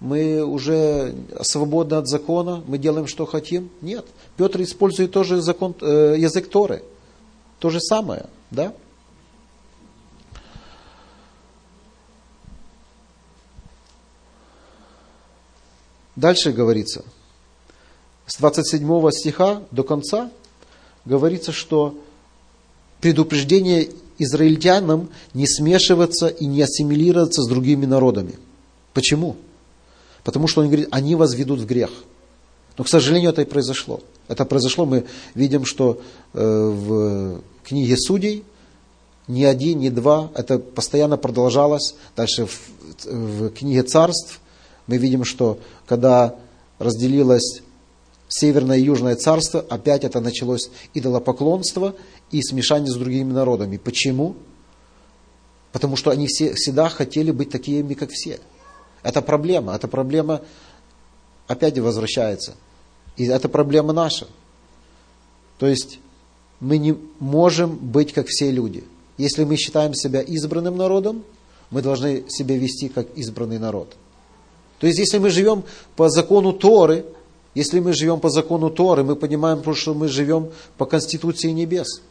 [0.00, 3.70] мы уже свободны от закона, мы делаем, что хотим.
[3.82, 4.06] Нет.
[4.36, 6.82] Петр использует тоже закон, э, язык Торы.
[7.58, 8.72] То же самое, да?
[16.16, 17.04] Дальше говорится,
[18.26, 20.30] с 27 стиха до конца
[21.04, 21.98] говорится, что
[23.00, 28.38] предупреждение израильтянам не смешиваться и не ассимилироваться с другими народами.
[28.92, 29.36] Почему?
[30.24, 31.90] Потому что он говорит, они вас ведут в грех.
[32.76, 34.00] Но, к сожалению, это и произошло.
[34.28, 36.00] Это произошло, мы видим, что
[36.34, 38.44] э, в книге судей
[39.26, 41.94] ни один, ни два, это постоянно продолжалось.
[42.16, 42.60] Дальше в,
[43.06, 44.40] в книге царств
[44.86, 45.58] мы видим, что
[45.90, 46.36] когда
[46.78, 47.62] разделилось
[48.28, 51.96] Северное и Южное царство, опять это началось идолопоклонство
[52.30, 53.76] и смешание с другими народами.
[53.76, 54.36] Почему?
[55.72, 58.38] Потому что они все, всегда хотели быть такими, как все.
[59.02, 59.74] Это проблема.
[59.74, 60.42] Эта проблема
[61.48, 62.54] опять возвращается.
[63.16, 64.28] И это проблема наша.
[65.58, 65.98] То есть
[66.60, 68.84] мы не можем быть как все люди.
[69.18, 71.24] Если мы считаем себя избранным народом,
[71.72, 73.96] мы должны себя вести как избранный народ.
[74.80, 75.62] То есть, если мы живем
[75.94, 77.04] по закону Торы,
[77.54, 82.02] если мы живем по закону Торы, мы понимаем, что мы живем по Конституции небес.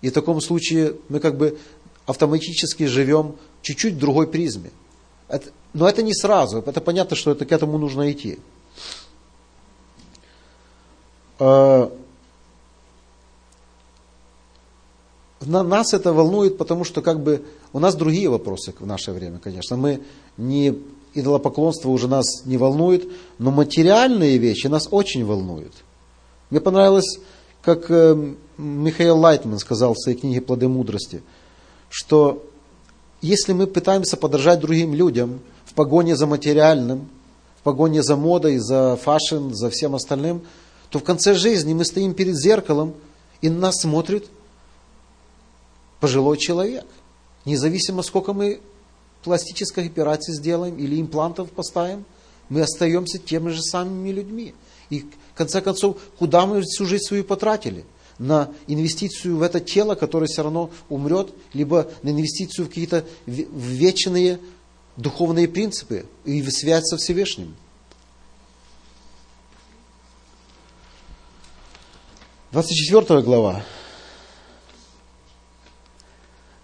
[0.00, 1.58] И в таком случае мы как бы
[2.06, 4.70] автоматически живем чуть-чуть в другой призме.
[5.74, 8.38] Но это не сразу, это понятно, что это, к этому нужно идти.
[11.38, 11.92] А,
[15.42, 17.44] на нас это волнует, потому что как бы
[17.74, 19.76] у нас другие вопросы в наше время, конечно.
[19.76, 20.02] Мы
[20.38, 20.74] не
[21.18, 23.08] идолопоклонство уже нас не волнует,
[23.38, 25.72] но материальные вещи нас очень волнуют.
[26.50, 27.18] Мне понравилось,
[27.62, 31.22] как э, Михаил Лайтман сказал в своей книге «Плоды мудрости»,
[31.90, 32.44] что
[33.20, 37.08] если мы пытаемся подражать другим людям в погоне за материальным,
[37.58, 40.42] в погоне за модой, за фашн, за всем остальным,
[40.90, 42.94] то в конце жизни мы стоим перед зеркалом,
[43.40, 44.26] и на нас смотрит
[46.00, 46.86] пожилой человек.
[47.44, 48.60] Независимо, сколько мы
[49.28, 52.06] пластических операций сделаем или имплантов поставим,
[52.48, 54.54] мы остаемся теми же самыми людьми.
[54.88, 57.84] И в конце концов, куда мы всю жизнь свою потратили?
[58.18, 64.40] На инвестицию в это тело, которое все равно умрет, либо на инвестицию в какие-то вечные
[64.96, 67.54] духовные принципы и в связь со Всевышним.
[72.50, 73.62] Двадцать четвертая глава.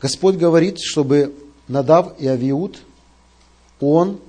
[0.00, 1.34] Господь говорит, чтобы
[1.68, 2.80] Надав и Авиуд,
[3.80, 4.20] он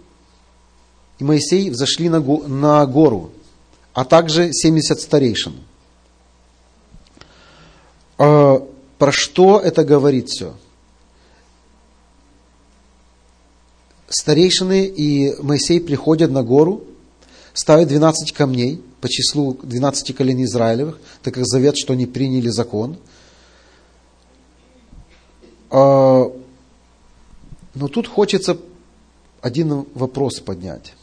[1.19, 3.31] и Моисей взошли на, на гору,
[3.93, 5.55] а также 70 старейшин.
[8.17, 8.65] А,
[8.97, 10.53] про что это говорит все?
[14.07, 16.83] Старейшины и Моисей приходят на гору,
[17.53, 22.97] ставят 12 камней по числу 12 коленей Израилевых, так как завет, что они приняли закон.
[27.75, 28.57] Но тут хочется
[29.41, 30.93] один вопрос поднять.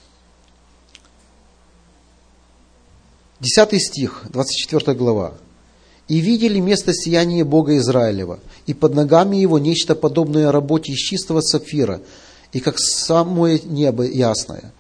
[3.41, 5.35] Десятый стих, 24 глава.
[6.09, 11.41] «И видели место сияния Бога Израилева, и под ногами его нечто подобное работе из чистого
[11.41, 12.01] сапфира,
[12.53, 14.73] и как самое небо ясное.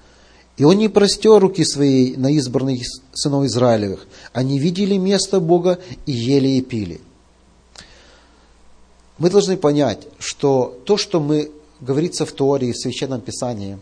[0.56, 2.82] И он не простер руки своей на избранных
[3.12, 4.06] сынов Израилевых.
[4.32, 7.00] Они видели место Бога и ели и пили».
[9.18, 11.50] Мы должны понять, что то, что мы
[11.82, 13.78] говорится в Торе, в Священном Писании,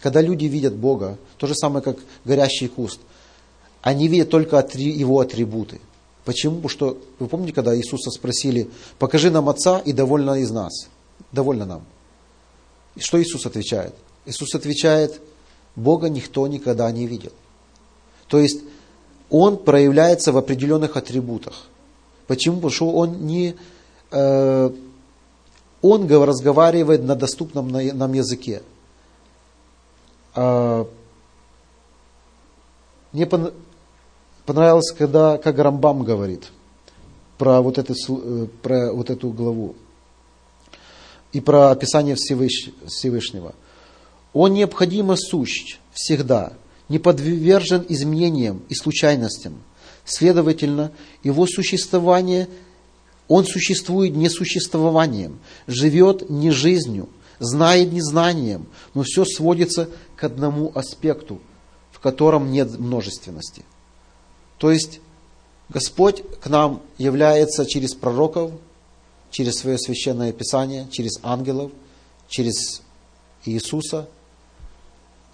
[0.00, 3.00] когда люди видят Бога, то же самое, как горящий куст,
[3.82, 5.80] они видят только его атрибуты.
[6.24, 6.56] Почему?
[6.56, 8.68] Потому что, вы помните, когда Иисуса спросили,
[8.98, 10.88] покажи нам Отца и довольно из нас,
[11.32, 11.84] довольно нам.
[12.94, 13.94] И что Иисус отвечает?
[14.26, 15.20] Иисус отвечает,
[15.74, 17.32] Бога никто никогда не видел.
[18.28, 18.60] То есть,
[19.30, 21.64] Он проявляется в определенных атрибутах.
[22.26, 22.56] Почему?
[22.56, 23.54] Потому что Он не
[24.10, 24.70] э,
[25.82, 28.62] он разговаривает на доступном нам языке.
[30.34, 30.86] А,
[33.12, 33.28] мне
[34.44, 36.50] понравилось, когда, как Рамбам говорит
[37.38, 39.76] про вот, это, э, про вот эту главу
[41.32, 43.54] и про описание Всевышнего.
[44.32, 46.52] Он необходимо сущ всегда,
[46.88, 49.62] не подвержен изменениям и случайностям.
[50.04, 50.90] Следовательно,
[51.22, 52.48] его существование–
[53.28, 57.08] он существует не существованием, живет не жизнью,
[57.38, 61.40] знает не знанием, но все сводится к одному аспекту,
[61.92, 63.64] в котором нет множественности.
[64.56, 65.00] То есть
[65.68, 68.52] Господь к нам является через пророков,
[69.30, 71.70] через свое священное писание, через ангелов,
[72.28, 72.82] через
[73.44, 74.08] Иисуса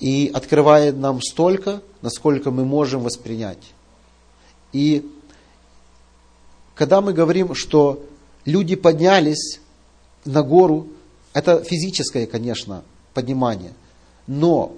[0.01, 3.72] и открывает нам столько, насколько мы можем воспринять.
[4.72, 5.09] И
[6.75, 8.05] когда мы говорим, что
[8.45, 9.61] люди поднялись
[10.25, 10.89] на гору,
[11.33, 13.72] это физическое, конечно, поднимание,
[14.27, 14.72] но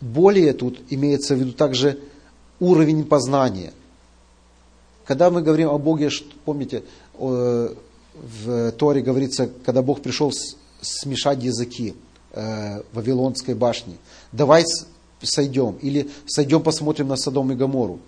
[0.00, 2.00] более тут имеется в виду также
[2.60, 3.72] уровень познания.
[5.04, 6.10] Когда мы говорим о Боге,
[6.44, 6.82] помните,
[7.18, 10.32] в Торе говорится, когда Бог пришел
[10.80, 11.94] смешать языки
[12.32, 13.98] э, в Вавилонской башне,
[14.32, 14.64] давай
[15.22, 18.00] сойдем, или сойдем посмотрим на Содом и Гамору.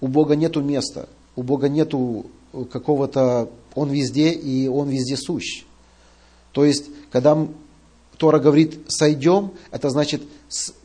[0.00, 1.08] У Бога нету места–
[1.38, 2.26] у Бога нету
[2.72, 5.64] какого-то, Он везде и Он везде сущ.
[6.50, 7.46] То есть, когда
[8.16, 10.22] Тора говорит «сойдем», это значит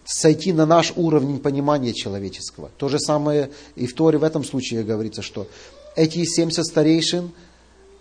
[0.05, 2.69] сойти на наш уровень понимания человеческого.
[2.77, 5.47] То же самое и в Торе в этом случае говорится, что
[5.95, 7.31] эти 70 старейшин,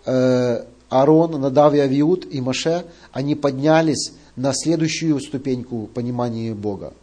[0.05, 6.93] э, Аарон, Надав и Авиуд и Маше, они поднялись на следующую ступеньку понимания Бога.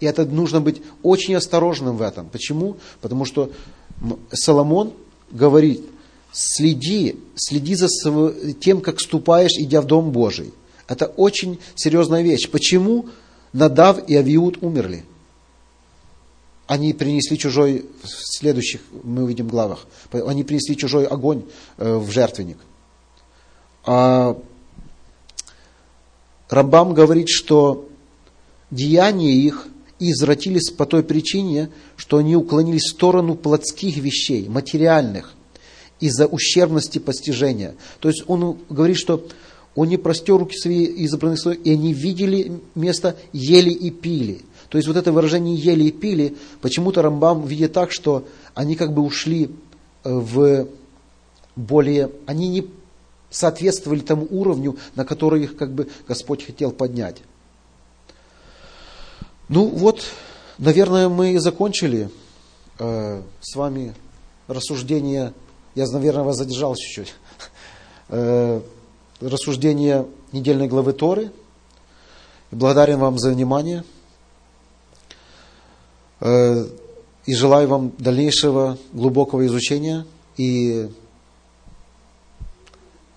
[0.00, 2.28] И это нужно быть очень осторожным в этом.
[2.28, 2.76] Почему?
[3.00, 3.50] Потому что
[4.32, 4.92] Соломон
[5.30, 5.82] говорит,
[6.32, 7.88] следи, следи за
[8.60, 10.52] тем, как ступаешь, идя в Дом Божий.
[10.88, 12.50] Это очень серьезная вещь.
[12.50, 13.06] Почему
[13.52, 15.04] Надав и Авиуд умерли?
[16.66, 21.44] Они принесли чужой, в следующих мы увидим главах, они принесли чужой огонь
[21.76, 22.56] э, в жертвенник.
[23.84, 24.38] А
[26.48, 27.86] Рамбам говорит, что
[28.70, 29.68] деяния их
[30.12, 35.34] извратились по той причине, что они уклонились в сторону плотских вещей, материальных,
[36.00, 37.74] из-за ущербности постижения.
[38.00, 39.26] То есть он говорит, что
[39.74, 44.42] он не простер руки свои избранных свои, и они видели место, ели и пили.
[44.68, 48.92] То есть вот это выражение ели и пили, почему-то Рамбам видит так, что они как
[48.92, 49.50] бы ушли
[50.04, 50.68] э, в
[51.56, 52.66] более, они не
[53.30, 57.22] соответствовали тому уровню, на который их как бы Господь хотел поднять.
[59.48, 60.02] Ну вот,
[60.56, 62.08] наверное, мы и закончили
[62.78, 63.94] э, с вами
[64.48, 65.34] рассуждение,
[65.74, 67.14] я, наверное, вас задержал чуть-чуть,
[68.08, 68.60] э,
[69.20, 71.30] рассуждение недельной главы Торы.
[72.50, 73.84] Благодарен вам за внимание
[76.20, 76.66] э,
[77.26, 80.06] и желаю вам дальнейшего глубокого изучения
[80.38, 80.88] и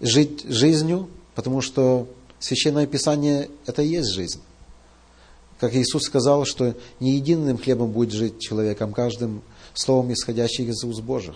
[0.01, 2.05] жить жизнью, потому что
[2.39, 4.41] Священное Писание– это и есть жизнь.
[5.59, 9.41] Как Иисус сказал, что не единым хлебом будет жить человеком, каждым
[9.73, 11.35] словом, исходящим из уст Божьих.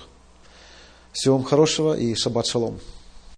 [1.11, 2.79] Всего вам хорошего и шаббат шалом.